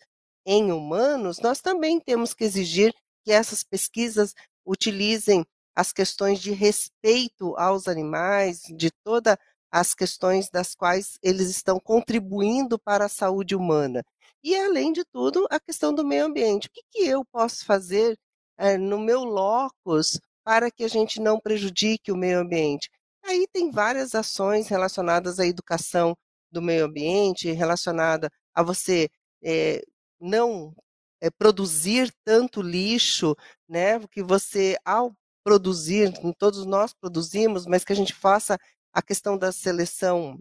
em 0.46 0.72
humanos, 0.72 1.40
nós 1.40 1.61
também 1.61 2.00
temos 2.00 2.35
que 2.35 2.44
exigir 2.44 2.94
que 3.24 3.33
essas 3.33 3.62
pesquisas 3.62 4.35
utilizem 4.66 5.44
as 5.74 5.92
questões 5.92 6.40
de 6.40 6.52
respeito 6.52 7.57
aos 7.57 7.88
animais, 7.88 8.62
de 8.76 8.90
todas 9.02 9.37
as 9.70 9.92
questões 9.92 10.48
das 10.50 10.74
quais 10.74 11.18
eles 11.22 11.50
estão 11.50 11.80
contribuindo 11.80 12.78
para 12.78 13.07
a 13.07 13.09
saúde 13.09 13.57
humana. 13.57 14.04
E, 14.42 14.54
além 14.54 14.92
de 14.92 15.04
tudo, 15.04 15.46
a 15.50 15.59
questão 15.59 15.92
do 15.92 16.04
meio 16.04 16.26
ambiente. 16.26 16.68
O 16.68 16.70
que, 16.70 16.83
que 16.90 17.07
eu 17.07 17.24
posso 17.24 17.64
fazer 17.64 18.16
é, 18.57 18.76
no 18.76 18.98
meu 19.00 19.24
locus 19.24 20.20
para 20.44 20.70
que 20.70 20.85
a 20.85 20.88
gente 20.88 21.20
não 21.20 21.40
prejudique 21.40 22.12
o 22.12 22.16
meio 22.16 22.40
ambiente. 22.40 22.90
Aí 23.24 23.46
tem 23.52 23.70
várias 23.70 24.14
ações 24.14 24.68
relacionadas 24.68 25.40
à 25.40 25.46
educação 25.46 26.14
do 26.52 26.61
meio 26.62 26.85
ambiente, 26.85 27.50
relacionada 27.50 28.30
a 28.54 28.62
você 28.62 29.09
é, 29.42 29.83
não 30.24 30.74
é, 31.20 31.30
produzir 31.30 32.12
tanto 32.24 32.62
lixo, 32.62 33.37
né? 33.68 34.00
Que 34.08 34.22
você, 34.22 34.76
ao 34.84 35.14
produzir, 35.44 36.12
todos 36.38 36.64
nós 36.64 36.94
produzimos, 36.94 37.66
mas 37.66 37.84
que 37.84 37.92
a 37.92 37.96
gente 37.96 38.14
faça 38.14 38.58
a 38.92 39.02
questão 39.02 39.37
da 39.37 39.52
seleção, 39.52 40.38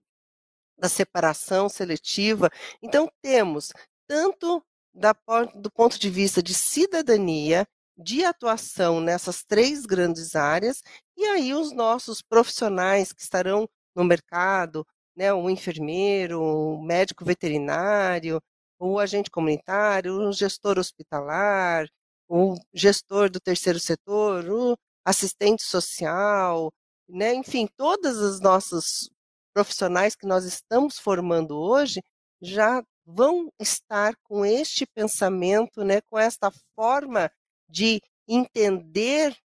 da 0.77 0.87
separação 0.87 1.67
seletiva. 1.67 2.49
Então, 2.81 3.11
temos 3.21 3.71
tanto 4.07 4.63
da, 4.93 5.13
do 5.55 5.71
ponto 5.71 5.99
de 5.99 6.09
vista 6.09 6.41
de 6.41 6.53
cidadania 6.53 7.67
de 7.97 8.23
atuação 8.23 8.99
nessas 8.99 9.43
três 9.43 9.85
grandes 9.85 10.35
áreas, 10.35 10.81
e 11.15 11.25
aí 11.25 11.53
os 11.53 11.71
nossos 11.71 12.21
profissionais 12.21 13.13
que 13.13 13.21
estarão 13.21 13.69
no 13.95 14.03
mercado, 14.03 14.85
né, 15.15 15.31
o 15.33 15.49
enfermeiro, 15.49 16.41
o 16.41 16.81
médico 16.83 17.23
veterinário, 17.23 18.41
o 18.83 18.99
agente 18.99 19.31
comunitário, 19.31 20.15
o 20.15 20.33
gestor 20.33 20.77
hospitalar, 20.77 21.87
o 22.27 22.55
gestor 22.73 23.29
do 23.29 23.39
terceiro 23.39 23.79
setor, 23.79 24.49
o 24.49 24.77
assistente 25.05 25.63
social, 25.63 26.71
né, 27.07 27.33
enfim, 27.33 27.67
todos 27.77 28.17
os 28.17 28.39
nossos 28.41 29.09
profissionais 29.53 30.15
que 30.15 30.25
nós 30.25 30.45
estamos 30.45 30.97
formando 30.99 31.57
hoje 31.57 32.01
já 32.41 32.83
vão 33.05 33.49
estar 33.59 34.15
com 34.23 34.45
este 34.45 34.85
pensamento, 34.85 35.83
né, 35.83 36.01
com 36.01 36.17
esta 36.17 36.51
forma 36.75 37.31
de 37.69 38.01
entender 38.27 39.35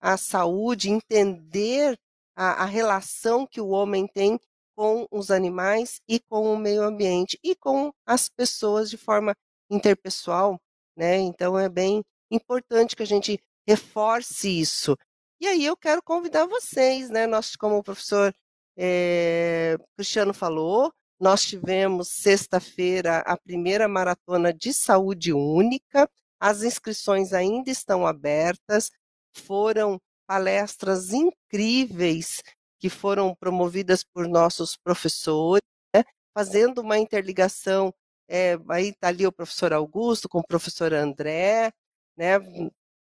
a 0.00 0.16
saúde, 0.16 0.90
entender 0.90 1.98
a, 2.36 2.62
a, 2.62 2.64
relação 2.64 3.46
que 3.46 3.60
o 3.60 3.68
homem 3.68 4.06
tem 4.06 4.38
com 4.78 5.08
os 5.10 5.28
animais 5.32 6.00
e 6.08 6.20
com 6.20 6.54
o 6.54 6.56
meio 6.56 6.84
ambiente 6.84 7.36
e 7.42 7.56
com 7.56 7.92
as 8.06 8.28
pessoas 8.28 8.88
de 8.88 8.96
forma 8.96 9.34
interpessoal, 9.68 10.56
né? 10.96 11.16
Então 11.16 11.58
é 11.58 11.68
bem 11.68 12.04
importante 12.30 12.94
que 12.94 13.02
a 13.02 13.06
gente 13.06 13.40
reforce 13.66 14.48
isso. 14.48 14.96
E 15.40 15.48
aí 15.48 15.64
eu 15.64 15.76
quero 15.76 16.00
convidar 16.00 16.46
vocês, 16.46 17.10
né? 17.10 17.26
Nós, 17.26 17.56
como 17.56 17.76
o 17.78 17.82
professor 17.82 18.32
é, 18.76 19.76
Cristiano 19.96 20.32
falou, 20.32 20.92
nós 21.18 21.42
tivemos 21.42 22.10
sexta-feira 22.10 23.18
a 23.26 23.36
primeira 23.36 23.88
maratona 23.88 24.54
de 24.54 24.72
saúde 24.72 25.32
única, 25.32 26.08
as 26.38 26.62
inscrições 26.62 27.32
ainda 27.32 27.68
estão 27.68 28.06
abertas, 28.06 28.92
foram 29.32 30.00
palestras 30.24 31.12
incríveis 31.12 32.44
que 32.78 32.88
foram 32.88 33.34
promovidas 33.34 34.04
por 34.04 34.28
nossos 34.28 34.76
professores, 34.76 35.62
né, 35.94 36.04
fazendo 36.34 36.80
uma 36.80 36.98
interligação. 36.98 37.92
É, 38.28 38.58
aí 38.68 38.88
está 38.90 39.08
ali 39.08 39.26
o 39.26 39.32
professor 39.32 39.72
Augusto 39.72 40.28
com 40.28 40.38
o 40.40 40.46
professor 40.46 40.92
André, 40.92 41.72
né, 42.16 42.34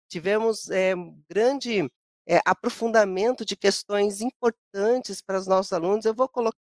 tivemos 0.08 0.70
é, 0.70 0.94
grande 1.30 1.90
é, 2.28 2.40
aprofundamento 2.46 3.44
de 3.46 3.56
questões 3.56 4.22
importantes 4.22 5.22
para 5.22 5.40
os 5.40 5.48
nossos 5.48 5.74
alunos. 5.74 6.06
Eu 6.06 6.14
vou 6.14 6.30
colocar 6.30 6.58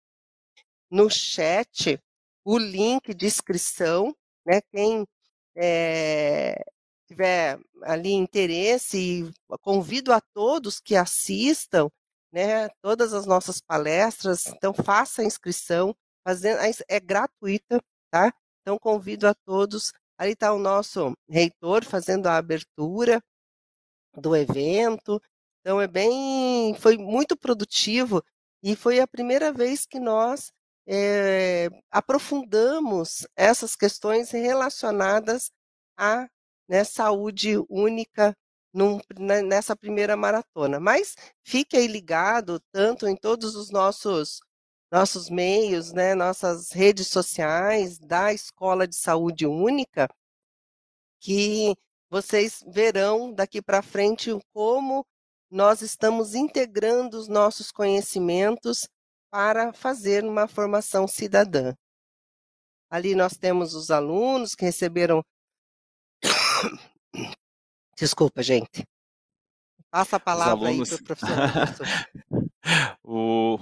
no 0.91 1.11
chat 1.11 2.01
o 2.45 2.59
link 2.59 3.15
de 3.15 3.27
inscrição, 3.27 4.15
né, 4.47 4.61
quem 4.73 5.07
tiver 7.07 7.59
ali 7.83 8.13
interesse, 8.13 9.31
convido 9.61 10.13
a 10.13 10.21
todos 10.21 10.81
que 10.81 10.97
assistam, 10.97 11.89
né, 12.35 12.69
todas 12.83 13.15
as 13.15 13.27
nossas 13.27 13.61
palestras, 13.61 14.49
então 14.49 14.75
faça 14.75 15.23
a 15.23 15.25
inscrição, 15.25 15.95
fazendo, 16.27 16.59
é 16.89 16.99
gratuita, 16.99 17.81
tá? 18.11 18.33
Então 18.61 18.77
convido 18.77 19.29
a 19.29 19.35
todos, 19.47 19.93
ali 20.19 20.33
está 20.33 20.53
o 20.53 20.59
nosso 20.59 21.17
reitor 21.29 21.85
fazendo 21.85 22.27
a 22.27 22.37
abertura 22.37 23.23
do 24.17 24.35
evento, 24.35 25.23
Então 25.61 25.81
é 25.81 25.87
bem, 25.87 26.75
foi 26.81 26.99
muito 26.99 27.37
produtivo 27.37 28.21
e 28.65 28.75
foi 28.75 28.99
a 28.99 29.07
primeira 29.07 29.53
vez 29.53 29.87
que 29.87 30.01
nós 30.01 30.53
é, 30.89 31.69
aprofundamos 31.91 33.27
essas 33.37 33.77
questões 33.77 34.33
relacionadas 34.33 35.53
à 35.97 36.29
né, 36.69 36.83
saúde 36.83 37.57
única 37.69 38.35
num, 38.75 38.99
né, 39.19 39.41
nessa 39.43 39.77
primeira 39.77 40.17
maratona. 40.17 40.81
Mas 40.81 41.15
fique 41.45 41.77
aí 41.77 41.87
ligado, 41.87 42.61
tanto 42.73 43.07
em 43.07 43.17
todos 43.17 43.55
os 43.55 43.71
nossos 43.71 44.41
nossos 44.93 45.29
meios, 45.29 45.93
né, 45.93 46.15
nossas 46.15 46.71
redes 46.71 47.09
sociais 47.09 47.99
da 47.99 48.33
Escola 48.33 48.87
de 48.87 48.95
Saúde 48.95 49.45
Única, 49.45 50.09
que 51.21 51.75
vocês 52.09 52.63
verão 52.69 53.33
daqui 53.33 53.61
para 53.61 53.83
frente 53.83 54.31
como 54.53 55.05
nós 55.51 55.83
estamos 55.83 56.35
integrando 56.37 57.19
os 57.19 57.27
nossos 57.27 57.73
conhecimentos 57.73 58.89
para 59.31 59.73
fazer 59.73 60.25
uma 60.25 60.47
formação 60.47 61.09
cidadã. 61.09 61.75
Ali 62.89 63.17
nós 63.17 63.37
temos 63.37 63.75
os 63.75 63.91
alunos 63.91 64.55
que 64.55 64.65
receberam. 64.65 65.25
Desculpa, 67.97 68.43
gente. 68.43 68.87
Passa 69.91 70.17
a 70.17 70.21
palavra 70.21 70.69
alunos... 70.69 70.93
aí 70.93 71.03
para 71.03 71.15
o 71.15 71.17
professor. 71.17 72.51
o, 73.05 73.59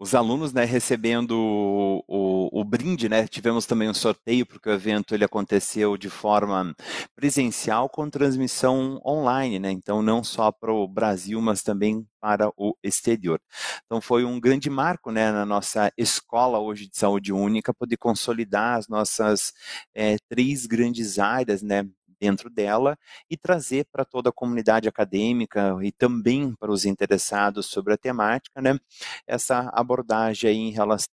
os 0.00 0.14
alunos 0.14 0.52
né, 0.54 0.64
recebendo 0.64 1.32
o, 1.32 2.04
o, 2.08 2.60
o, 2.60 2.64
brinde, 2.64 3.06
né, 3.06 3.28
tivemos 3.28 3.66
também 3.66 3.86
um 3.86 3.94
sorteio, 3.94 4.46
porque 4.46 4.68
o 4.68 4.72
evento 4.72 5.14
ele 5.14 5.24
aconteceu 5.24 5.94
de 5.98 6.08
forma 6.08 6.74
presencial 7.14 7.86
com 7.86 8.08
transmissão 8.08 8.98
online, 9.04 9.58
né, 9.58 9.70
então 9.70 10.00
não 10.00 10.24
só 10.24 10.50
para 10.50 10.72
o 10.72 10.88
Brasil, 10.88 11.38
mas 11.42 11.62
também 11.62 12.06
para 12.18 12.50
o 12.56 12.74
exterior. 12.82 13.38
Então 13.84 14.00
foi 14.00 14.24
um 14.24 14.40
grande 14.40 14.70
marco 14.70 15.10
né, 15.10 15.30
na 15.30 15.44
nossa 15.44 15.92
escola 15.98 16.58
hoje 16.58 16.88
de 16.88 16.96
saúde 16.96 17.30
única, 17.30 17.74
poder 17.74 17.98
consolidar 17.98 18.78
as 18.78 18.88
nossas 18.88 19.52
é, 19.94 20.16
três 20.30 20.64
grandes 20.64 21.18
áreas, 21.18 21.60
né, 21.60 21.86
dentro 22.20 22.50
dela 22.50 22.98
e 23.30 23.36
trazer 23.36 23.86
para 23.90 24.04
toda 24.04 24.30
a 24.30 24.32
comunidade 24.32 24.88
acadêmica 24.88 25.76
e 25.82 25.90
também 25.92 26.54
para 26.54 26.70
os 26.70 26.84
interessados 26.84 27.66
sobre 27.66 27.94
a 27.94 27.98
temática, 27.98 28.60
né, 28.60 28.78
essa 29.26 29.70
abordagem 29.72 30.68
em 30.68 30.72
relação 30.72 31.19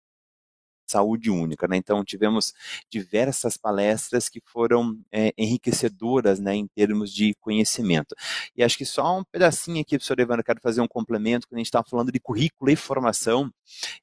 saúde 0.91 1.31
única. 1.31 1.67
Né? 1.69 1.77
Então, 1.77 2.05
tivemos 2.05 2.53
diversas 2.91 3.57
palestras 3.57 4.29
que 4.29 4.41
foram 4.45 4.99
é, 5.13 5.33
enriquecedoras 5.39 6.41
né, 6.41 6.55
em 6.55 6.67
termos 6.67 7.13
de 7.13 7.35
conhecimento. 7.41 8.15
E 8.57 8.63
acho 8.63 8.77
que 8.77 8.85
só 8.85 9.19
um 9.19 9.25
pedacinho 9.25 9.81
aqui, 9.81 9.97
professor 9.97 10.19
Evandro, 10.19 10.45
quero 10.45 10.61
fazer 10.61 10.81
um 10.81 10.89
complemento, 10.89 11.47
quando 11.47 11.57
a 11.57 11.61
gente 11.61 11.67
está 11.67 11.83
falando 11.83 12.11
de 12.13 12.21
currículo 12.21 12.71
e 12.71 12.77
formação, 12.77 13.53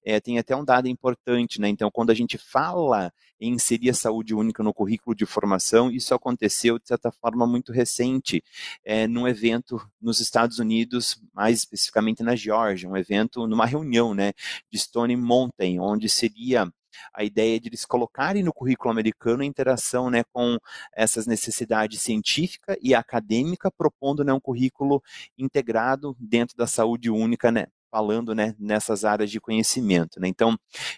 é, 0.03 0.19
tem 0.19 0.39
até 0.39 0.55
um 0.55 0.63
dado 0.63 0.87
importante. 0.87 1.59
Né? 1.59 1.69
Então, 1.69 1.91
quando 1.91 2.09
a 2.09 2.15
gente 2.15 2.37
fala 2.37 3.11
em 3.39 3.53
inserir 3.53 3.89
a 3.89 3.93
saúde 3.93 4.33
única 4.33 4.63
no 4.63 4.73
currículo 4.73 5.15
de 5.15 5.25
formação, 5.25 5.91
isso 5.91 6.13
aconteceu, 6.13 6.79
de 6.79 6.87
certa 6.87 7.11
forma, 7.11 7.45
muito 7.45 7.71
recente, 7.71 8.43
é, 8.83 9.07
num 9.07 9.27
evento 9.27 9.79
nos 10.01 10.19
Estados 10.19 10.59
Unidos, 10.59 11.21
mais 11.33 11.59
especificamente 11.59 12.23
na 12.23 12.35
Geórgia, 12.35 12.89
um 12.89 12.97
evento 12.97 13.45
numa 13.47 13.65
reunião 13.65 14.13
né, 14.13 14.33
de 14.71 14.79
Stone 14.79 15.15
Mountain, 15.15 15.79
onde 15.79 16.09
seria 16.09 16.71
a 17.13 17.23
ideia 17.23 17.59
de 17.59 17.69
eles 17.69 17.85
colocarem 17.85 18.43
no 18.43 18.53
currículo 18.53 18.91
americano 18.91 19.43
a 19.43 19.45
interação 19.45 20.09
né, 20.09 20.23
com 20.31 20.57
essas 20.93 21.27
necessidades 21.27 22.01
científica 22.01 22.77
e 22.81 22.93
acadêmica, 22.93 23.71
propondo 23.71 24.23
né, 24.23 24.33
um 24.33 24.39
currículo 24.39 25.01
integrado 25.37 26.15
dentro 26.19 26.55
da 26.55 26.67
saúde 26.67 27.09
única 27.09 27.51
né, 27.51 27.67
falando 27.89 28.35
né, 28.35 28.55
nessas 28.59 29.05
áreas 29.05 29.31
de 29.31 29.39
conhecimento. 29.39 30.19
Né? 30.19 30.27
Então, 30.27 30.57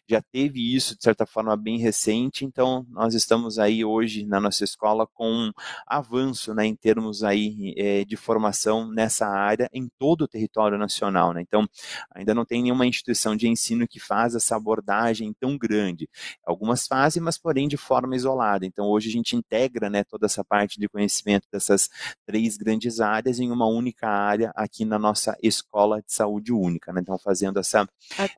já 0.09 0.21
teve 0.21 0.75
isso, 0.75 0.97
de 0.97 1.03
certa 1.03 1.25
forma, 1.25 1.55
bem 1.55 1.77
recente, 1.77 2.45
então 2.45 2.85
nós 2.89 3.13
estamos 3.13 3.59
aí 3.59 3.85
hoje 3.85 4.25
na 4.25 4.39
nossa 4.39 4.63
escola 4.63 5.07
com 5.13 5.29
um 5.29 5.51
avanço 5.87 6.53
né, 6.53 6.65
em 6.65 6.75
termos 6.75 7.23
aí, 7.23 7.73
é, 7.77 8.03
de 8.03 8.15
formação 8.15 8.89
nessa 8.91 9.27
área 9.27 9.69
em 9.73 9.87
todo 9.97 10.23
o 10.23 10.27
território 10.27 10.77
nacional. 10.77 11.33
Né? 11.33 11.41
Então, 11.41 11.67
ainda 12.13 12.33
não 12.33 12.45
tem 12.45 12.63
nenhuma 12.63 12.85
instituição 12.85 13.35
de 13.35 13.47
ensino 13.47 13.87
que 13.87 13.99
faz 13.99 14.35
essa 14.35 14.55
abordagem 14.55 15.33
tão 15.39 15.57
grande. 15.57 16.09
Algumas 16.45 16.87
fazem, 16.87 17.21
mas 17.21 17.37
porém 17.37 17.67
de 17.67 17.77
forma 17.77 18.15
isolada. 18.15 18.65
Então, 18.65 18.87
hoje 18.87 19.09
a 19.09 19.11
gente 19.11 19.35
integra 19.35 19.89
né, 19.89 20.03
toda 20.03 20.25
essa 20.25 20.43
parte 20.43 20.79
de 20.79 20.89
conhecimento 20.89 21.47
dessas 21.51 21.89
três 22.25 22.57
grandes 22.57 22.99
áreas 22.99 23.39
em 23.39 23.51
uma 23.51 23.67
única 23.67 24.07
área 24.07 24.51
aqui 24.55 24.85
na 24.85 24.97
nossa 24.97 25.37
escola 25.41 26.01
de 26.01 26.13
saúde 26.13 26.51
única 26.51 26.78
né? 26.87 27.01
Então, 27.01 27.17
fazendo 27.17 27.59
essa 27.59 27.87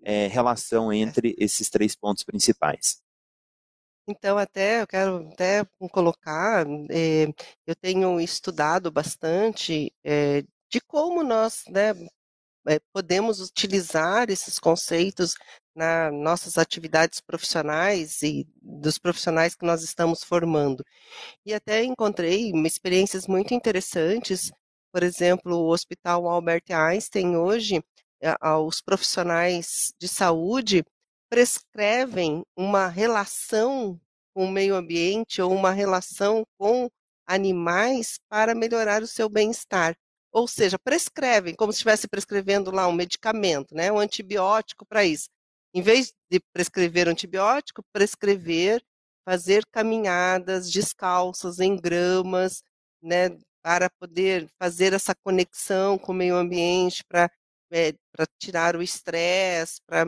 é, 0.03 0.27
relação 0.27 0.91
entre 0.91 1.35
esses 1.37 1.69
três 1.69 1.95
pontos 1.95 2.23
principais. 2.23 3.01
Então, 4.07 4.37
até 4.37 4.81
eu 4.81 4.87
quero 4.87 5.29
até 5.31 5.63
colocar, 5.91 6.65
é, 6.89 7.27
eu 7.65 7.75
tenho 7.75 8.19
estudado 8.19 8.91
bastante 8.91 9.93
é, 10.03 10.43
de 10.69 10.81
como 10.81 11.23
nós 11.23 11.63
né, 11.69 11.93
podemos 12.93 13.39
utilizar 13.39 14.29
esses 14.29 14.59
conceitos 14.59 15.35
nas 15.75 16.13
nossas 16.13 16.57
atividades 16.57 17.19
profissionais 17.19 18.21
e 18.21 18.47
dos 18.61 18.97
profissionais 18.97 19.55
que 19.55 19.65
nós 19.65 19.83
estamos 19.83 20.23
formando. 20.23 20.83
E 21.45 21.53
até 21.53 21.83
encontrei 21.83 22.51
experiências 22.65 23.27
muito 23.27 23.53
interessantes, 23.53 24.51
por 24.91 25.03
exemplo, 25.03 25.55
o 25.55 25.71
Hospital 25.71 26.27
Albert 26.27 26.65
Einstein 26.69 27.37
hoje, 27.37 27.81
os 28.65 28.81
profissionais 28.81 29.93
de 29.99 30.07
saúde 30.07 30.83
prescrevem 31.29 32.43
uma 32.55 32.87
relação 32.87 33.99
com 34.33 34.45
o 34.45 34.51
meio 34.51 34.75
ambiente 34.75 35.41
ou 35.41 35.53
uma 35.53 35.71
relação 35.71 36.45
com 36.57 36.89
animais 37.25 38.19
para 38.29 38.53
melhorar 38.55 39.01
o 39.01 39.07
seu 39.07 39.29
bem-estar. 39.29 39.95
Ou 40.31 40.47
seja, 40.47 40.77
prescrevem, 40.79 41.55
como 41.55 41.71
se 41.71 41.77
estivesse 41.77 42.07
prescrevendo 42.07 42.71
lá 42.71 42.87
um 42.87 42.93
medicamento, 42.93 43.75
né, 43.75 43.91
um 43.91 43.99
antibiótico 43.99 44.85
para 44.85 45.03
isso. 45.03 45.29
Em 45.73 45.81
vez 45.81 46.13
de 46.29 46.39
prescrever 46.53 47.07
antibiótico, 47.07 47.83
prescrever 47.93 48.81
fazer 49.25 49.65
caminhadas 49.71 50.69
descalças 50.71 51.59
em 51.59 51.75
gramas, 51.75 52.63
né, 53.01 53.29
para 53.61 53.89
poder 53.99 54.49
fazer 54.59 54.93
essa 54.93 55.13
conexão 55.23 55.97
com 55.97 56.11
o 56.11 56.15
meio 56.15 56.35
ambiente, 56.35 57.03
para 57.07 57.31
é, 57.71 57.89
eh, 57.89 57.93
para 58.11 58.25
tirar 58.39 58.75
o 58.75 58.81
estresse, 58.81 59.81
para 59.87 60.05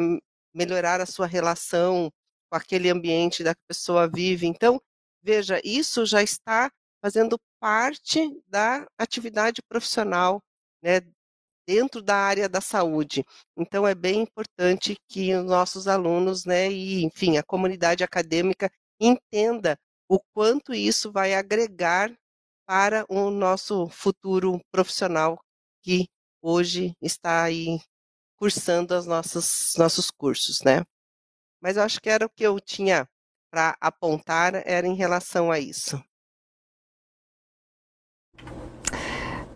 melhorar 0.54 1.02
a 1.02 1.06
sua 1.06 1.26
relação 1.26 2.12
com 2.49 2.58
aquele 2.58 2.89
ambiente 2.89 3.43
da 3.43 3.56
que 3.56 3.62
a 3.65 3.73
pessoa 3.73 4.08
vive. 4.08 4.45
Então, 4.47 4.80
veja, 5.23 5.60
isso 5.63 6.06
já 6.06 6.21
está 6.21 6.69
fazendo 7.04 7.38
parte 7.60 8.19
da 8.47 8.86
atividade 8.97 9.62
profissional, 9.67 10.41
né, 10.82 11.02
dentro 11.67 12.02
da 12.02 12.15
área 12.15 12.49
da 12.49 12.62
saúde. 12.62 13.26
Então, 13.58 13.88
é 13.88 13.95
bem 13.95 14.21
importante 14.21 14.95
que 15.10 15.34
os 15.36 15.45
nossos 15.45 15.88
alunos, 15.88 16.45
né, 16.45 16.71
e, 16.71 17.04
enfim, 17.04 17.38
a 17.38 17.43
comunidade 17.43 18.04
acadêmica 18.04 18.69
entenda 18.99 19.78
o 20.10 20.19
quanto 20.34 20.73
isso 20.73 21.12
vai 21.12 21.34
agregar 21.34 22.13
para 22.65 23.06
o 23.10 23.30
nosso 23.30 23.88
futuro 23.89 24.60
profissional 24.71 25.39
que 25.82 26.08
hoje 26.43 26.93
está 27.01 27.43
aí 27.43 27.79
cursando 28.36 28.93
os 28.97 29.06
nossos, 29.06 29.73
nossos 29.77 30.12
cursos, 30.12 30.60
né? 30.65 30.84
Mas 31.62 31.77
eu 31.77 31.84
acho 31.84 32.01
que 32.01 32.10
era 32.10 32.25
o 32.25 32.29
que 32.29 32.43
eu 32.43 32.60
tinha 32.60 33.08
para 33.49 33.77
apontar, 33.79 34.62
era 34.65 34.86
em 34.86 34.95
relação 34.95 35.49
a 35.49 35.60
isso. 35.60 36.03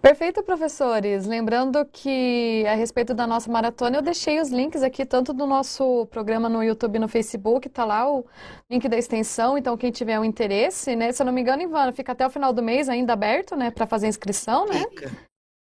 Perfeito, 0.01 0.41
professores. 0.41 1.25
Lembrando 1.25 1.83
que 1.85 2.63
a 2.65 2.75
respeito 2.75 3.13
da 3.13 3.27
nossa 3.27 3.51
maratona, 3.51 3.97
eu 3.97 4.01
deixei 4.01 4.39
os 4.39 4.49
links 4.49 4.81
aqui, 4.81 5.05
tanto 5.05 5.33
do 5.33 5.45
nosso 5.45 6.05
programa 6.05 6.47
no 6.47 6.63
YouTube 6.63 6.95
e 6.95 6.99
no 6.99 7.09
Facebook, 7.09 7.67
tá 7.67 7.83
lá 7.83 8.09
o 8.09 8.25
link 8.69 8.87
da 8.87 8.97
extensão. 8.97 9.57
Então, 9.57 9.75
quem 9.75 9.91
tiver 9.91 10.17
um 10.17 10.23
interesse, 10.23 10.95
né? 10.95 11.11
Se 11.11 11.21
eu 11.21 11.25
não 11.25 11.33
me 11.33 11.41
engano, 11.41 11.63
Ivana, 11.63 11.91
fica 11.91 12.13
até 12.13 12.25
o 12.25 12.29
final 12.29 12.53
do 12.53 12.63
mês 12.63 12.87
ainda 12.87 13.11
aberto, 13.11 13.55
né? 13.55 13.69
Para 13.69 13.85
fazer 13.85 14.07
inscrição, 14.07 14.65
né? 14.65 14.79
Fica. 14.91 15.11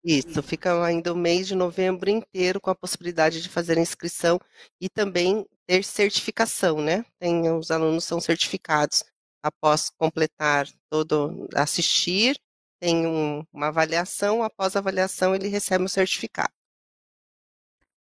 Isso, 0.05 0.43
fica 0.43 0.85
ainda 0.85 1.13
o 1.13 1.17
mês 1.17 1.47
de 1.49 1.55
novembro 1.55 2.11
inteiro 2.11 2.61
com 2.61 2.69
a 2.71 2.75
possibilidade 2.75 3.41
de 3.43 3.49
fazer 3.49 3.79
inscrição 3.79 4.39
e 4.81 4.89
também 4.91 5.47
ter 5.67 5.83
certificação, 5.83 6.81
né? 6.83 7.05
Tem, 7.19 7.51
os 7.51 7.71
alunos 7.71 8.05
são 8.05 8.21
certificados 8.21 9.03
após 9.43 9.89
completar 9.91 10.67
todo, 10.91 11.49
assistir, 11.55 12.39
tem 12.81 13.07
um, 13.07 13.43
uma 13.53 13.69
avaliação, 13.69 14.43
após 14.43 14.77
a 14.77 14.79
avaliação 14.81 15.35
ele 15.35 15.49
recebe 15.49 15.83
o 15.83 15.87
um 15.87 15.89
certificado. 15.89 16.53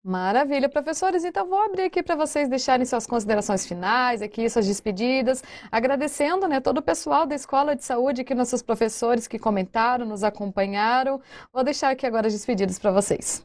Maravilha, 0.04 0.70
professores. 0.70 1.26
Então 1.26 1.48
vou 1.48 1.62
abrir 1.62 1.84
aqui 1.84 2.02
para 2.02 2.16
vocês 2.16 2.48
deixarem 2.50 2.86
suas 2.86 3.06
considerações 3.06 3.66
finais, 3.66 4.22
aqui 4.22 4.50
suas 4.50 4.66
despedidas, 4.66 5.44
agradecendo, 5.70 6.48
né, 6.48 6.62
todo 6.62 6.78
o 6.78 6.82
pessoal 6.82 7.26
da 7.26 7.36
Escola 7.36 7.76
de 7.76 7.84
Saúde, 7.84 8.22
aqui 8.22 8.34
nossos 8.34 8.62
professores 8.62 9.28
que 9.28 9.38
comentaram, 9.38 10.06
nos 10.06 10.24
acompanharam. 10.24 11.22
Vou 11.52 11.64
deixar 11.66 11.90
aqui 11.90 12.06
agora 12.06 12.28
as 12.28 12.34
despedidas 12.34 12.80
para 12.80 12.92
vocês. 12.92 13.42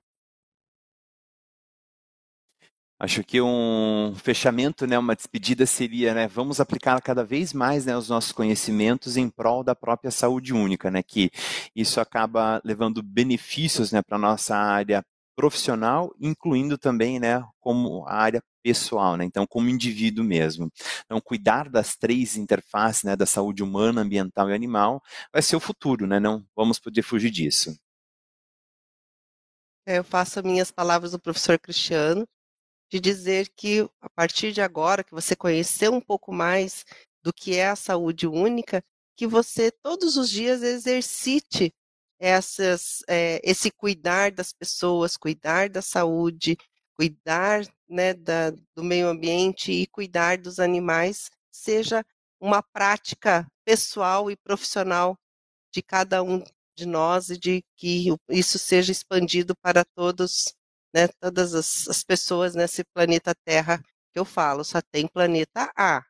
Acho 3.01 3.25
que 3.25 3.41
um 3.41 4.15
fechamento, 4.17 4.87
né, 4.87 4.97
uma 4.97 5.17
despedida 5.17 5.67
seria, 5.67 6.15
né, 6.15 6.29
vamos 6.29 6.61
aplicar 6.61 7.03
cada 7.03 7.25
vez 7.25 7.53
mais, 7.53 7.85
né, 7.85 7.97
os 7.97 8.09
nossos 8.09 8.31
conhecimentos 8.31 9.17
em 9.17 9.29
prol 9.29 9.65
da 9.65 9.75
própria 9.75 10.13
saúde 10.13 10.55
única, 10.55 10.91
né, 10.91 11.03
que 11.03 11.31
isso 11.75 12.01
acaba 12.01 12.63
levando 12.65 13.03
benefícios, 13.03 13.91
né, 13.91 14.01
para 14.01 14.17
nossa 14.17 14.57
área 14.57 15.05
profissional, 15.37 16.15
incluindo 16.21 16.79
também, 16.79 17.19
né, 17.19 17.45
como 17.61 18.07
a 18.07 18.15
área 18.15 18.43
pessoal, 18.63 19.17
né, 19.17 19.25
então 19.25 19.47
como 19.47 19.69
indivíduo 19.69 20.25
mesmo. 20.25 20.71
Então, 21.05 21.21
cuidar 21.21 21.69
das 21.69 21.97
três 21.97 22.37
interfaces, 22.37 23.03
né, 23.03 23.17
da 23.17 23.27
saúde 23.27 23.63
humana, 23.63 24.01
ambiental 24.01 24.51
e 24.51 24.55
animal, 24.55 25.03
vai 25.33 25.43
ser 25.43 25.57
o 25.57 25.61
futuro, 25.61 26.07
né, 26.07 26.19
não 26.19 26.45
vamos 26.57 26.79
poder 26.79 27.03
fugir 27.03 27.31
disso. 27.31 27.77
É, 29.87 29.99
eu 29.99 30.05
faço 30.05 30.43
minhas 30.43 30.71
palavras 30.71 31.13
do 31.13 31.19
professor 31.19 31.59
Cristiano, 31.59 32.27
de 32.91 33.01
dizer 33.01 33.51
que 33.57 33.81
a 34.01 34.09
partir 34.09 34.53
de 34.53 34.63
agora 34.63 35.05
que 35.05 35.13
você 35.13 35.35
conheceu 35.35 35.93
um 35.93 36.01
pouco 36.01 36.33
mais 36.33 36.85
do 37.23 37.33
que 37.33 37.57
é 37.57 37.69
a 37.69 37.77
saúde 37.77 38.27
única, 38.27 38.83
que 39.17 39.27
você 39.27 39.71
todos 39.71 40.17
os 40.17 40.31
dias 40.31 40.63
exercite 40.63 41.73
essas, 42.19 43.03
é, 43.09 43.41
esse 43.43 43.71
cuidar 43.71 44.31
das 44.33 44.53
pessoas, 44.53 45.17
cuidar 45.17 45.69
da 45.69 45.83
saúde, 45.83 46.57
cuidar 46.95 47.65
né, 47.89 48.15
da, 48.15 48.51
do 48.77 48.83
meio 48.83 49.09
ambiente 49.09 49.73
e 49.73 49.87
cuidar 49.87 50.39
dos 50.39 50.59
animais, 50.59 51.31
seja 51.51 52.05
uma 52.41 52.63
prática 52.63 53.47
pessoal 53.65 54.31
e 54.31 54.37
profissional 54.37 55.17
de 55.73 55.83
cada 55.83 56.23
um 56.23 56.43
de 56.77 56.87
nós 56.87 57.31
e 57.31 57.39
de 57.39 57.65
que 57.77 58.07
isso 58.29 58.59
seja 58.59 58.93
expandido 58.93 59.55
para 59.57 59.85
todos, 59.85 60.55
né, 60.95 61.09
todas 61.21 61.55
as, 61.55 61.89
as 61.89 62.05
pessoas 62.05 62.55
nesse 62.55 62.85
planeta 62.95 63.35
Terra 63.45 63.81
que 64.13 64.19
eu 64.19 64.25
falo, 64.25 64.65
só 64.65 64.81
tem 64.81 65.09
planeta 65.09 65.71
A, 65.77 66.03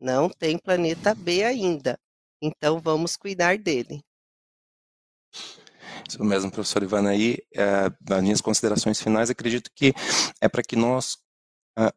não 0.00 0.28
tem 0.30 0.58
planeta 0.58 1.14
B 1.14 1.44
ainda. 1.44 1.98
Então 2.42 2.80
vamos 2.80 3.16
cuidar 3.16 3.58
dele. 3.58 4.02
Isso 6.08 6.22
mesmo, 6.24 6.50
professor 6.50 6.82
Ivana, 6.82 7.10
aí, 7.10 7.38
é, 7.54 7.90
nas 8.08 8.22
minhas 8.22 8.40
considerações 8.40 9.00
finais, 9.00 9.30
acredito 9.30 9.70
que 9.74 9.92
é 10.40 10.48
para 10.48 10.62
que 10.62 10.76
nós 10.76 11.18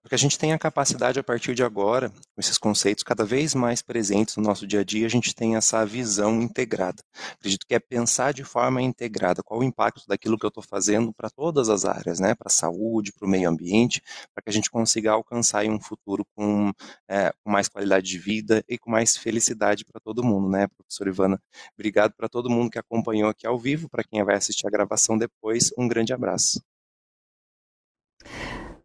porque 0.01 0.15
a 0.15 0.17
gente 0.17 0.38
tem 0.38 0.53
a 0.53 0.59
capacidade, 0.59 1.19
a 1.19 1.24
partir 1.24 1.55
de 1.55 1.63
agora, 1.63 2.09
com 2.09 2.39
esses 2.39 2.57
conceitos 2.57 3.03
cada 3.03 3.26
vez 3.26 3.55
mais 3.55 3.82
presentes 3.82 4.38
no 4.38 4.43
nosso 4.43 4.67
dia 4.67 4.82
a 4.82 4.84
dia, 4.84 5.05
a 5.05 5.09
gente 5.09 5.36
tem 5.36 5.55
essa 5.55 5.86
visão 5.86 6.41
integrada. 6.41 7.01
Acredito 7.34 7.65
que 7.65 7.74
é 7.74 7.80
pensar 7.80 8.34
de 8.34 8.43
forma 8.43 8.82
integrada 8.82 9.41
qual 9.43 9.59
o 9.59 9.63
impacto 9.63 10.07
daquilo 10.07 10.38
que 10.38 10.45
eu 10.45 10.49
estou 10.49 10.63
fazendo 10.63 11.13
para 11.13 11.30
todas 11.30 11.69
as 11.69 11.86
áreas, 11.86 12.19
né? 12.19 12.36
para 12.36 12.47
a 12.47 12.51
saúde, 12.51 13.11
para 13.11 13.26
o 13.26 13.30
meio 13.30 13.49
ambiente, 13.49 14.01
para 14.34 14.43
que 14.43 14.49
a 14.49 14.53
gente 14.53 14.69
consiga 14.69 15.11
alcançar 15.11 15.65
um 15.65 15.80
futuro 15.80 16.26
com, 16.36 16.71
é, 17.07 17.32
com, 17.43 17.51
mais 17.51 17.67
qualidade 17.67 18.07
de 18.07 18.17
vida 18.17 18.63
e 18.67 18.78
com 18.78 18.91
mais 18.91 19.15
felicidade 19.17 19.86
para 19.86 19.99
todo 19.99 20.24
mundo, 20.24 20.49
né, 20.49 20.67
professor 20.67 21.07
Ivana? 21.07 21.41
Obrigado 21.74 22.13
para 22.13 22.28
todo 22.28 22.49
mundo 22.49 22.69
que 22.69 22.80
acompanhou 22.80 23.30
aqui 23.30 23.47
ao 23.47 23.57
vivo, 23.57 23.89
para 23.89 24.03
quem 24.03 24.24
vai 24.24 24.36
assistir 24.36 24.67
a 24.67 24.69
gravação 24.69 25.17
depois, 25.17 25.71
um 25.78 25.88
grande 25.88 26.13
abraço. 26.13 26.61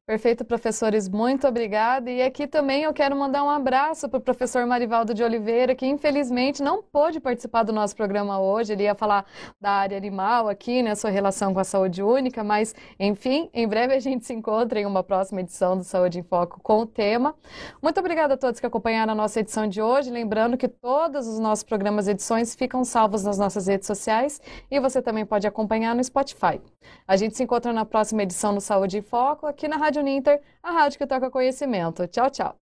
Perfeito, 0.09 0.43
professores, 0.43 1.07
muito 1.07 1.47
obrigada. 1.47 2.11
E 2.11 2.23
aqui 2.23 2.47
também 2.47 2.85
eu 2.85 2.95
quero 2.95 3.15
mandar 3.15 3.45
um 3.45 3.51
abraço 3.51 4.09
para 4.09 4.17
o 4.17 4.23
professor 4.23 4.65
Marivaldo 4.65 5.13
de 5.13 5.23
Oliveira, 5.23 5.75
que 5.75 5.85
infelizmente 5.85 6.63
não 6.63 6.83
pôde 6.83 7.21
participar 7.21 7.63
do 7.63 7.75
nosso 7.75 7.95
programa 7.95 8.41
hoje. 8.41 8.73
Ele 8.73 8.85
ia 8.85 8.95
falar 8.95 9.27
da 9.61 9.71
área 9.71 9.99
animal 9.99 10.49
aqui, 10.49 10.83
né, 10.83 10.95
sua 10.95 11.11
relação 11.11 11.53
com 11.53 11.61
a 11.61 11.65
saúde 11.65 12.03
única, 12.03 12.43
mas 12.43 12.75
enfim, 12.99 13.51
em 13.53 13.69
breve 13.69 13.93
a 13.93 14.01
gente 14.01 14.25
se 14.25 14.33
encontra 14.33 14.81
em 14.81 14.87
uma 14.87 15.03
próxima 15.03 15.43
edição 15.43 15.77
do 15.77 15.85
Saúde 15.85 16.21
em 16.21 16.23
Foco 16.23 16.59
com 16.63 16.79
o 16.79 16.87
tema. 16.87 17.35
Muito 17.83 18.01
obrigada 18.01 18.33
a 18.33 18.39
todos 18.39 18.61
que 18.61 18.67
acompanharam 18.67 19.13
a 19.13 19.15
nossa 19.15 19.41
edição 19.41 19.67
de 19.67 19.83
hoje. 19.83 20.11
Lembrando 20.11 20.57
que 20.57 20.69
todos 20.69 21.27
os 21.27 21.39
nossos 21.39 21.65
programas 21.65 22.09
e 22.09 22.13
edições 22.13 22.55
ficam 22.55 22.83
salvos 22.83 23.25
nas 23.25 23.37
nossas 23.37 23.67
redes 23.67 23.87
sociais 23.87 24.41
e 24.71 24.81
você 24.81 25.03
também 25.03 25.27
pode 25.27 25.47
acompanhar 25.47 25.95
no 25.95 26.03
Spotify. 26.03 26.63
A 27.07 27.15
gente 27.15 27.37
se 27.37 27.43
encontra 27.43 27.75
na 27.75 27.85
próxima 27.85 28.23
edição 28.23 28.55
do 28.55 28.61
Saúde 28.63 28.97
em 28.97 29.03
Foco 29.03 29.47
aqui 29.47 29.69
na 29.69 29.77
Rádio 29.77 29.98
Rádio 29.99 30.03
Ninter, 30.03 30.41
a 30.63 30.73
rádio 30.73 30.99
que 30.99 31.07
toca 31.07 31.31
conhecimento. 31.31 32.07
Tchau, 32.07 32.31
tchau. 32.31 32.57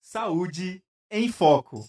Saúde 0.00 0.82
em 1.10 1.28
Foco. 1.28 1.84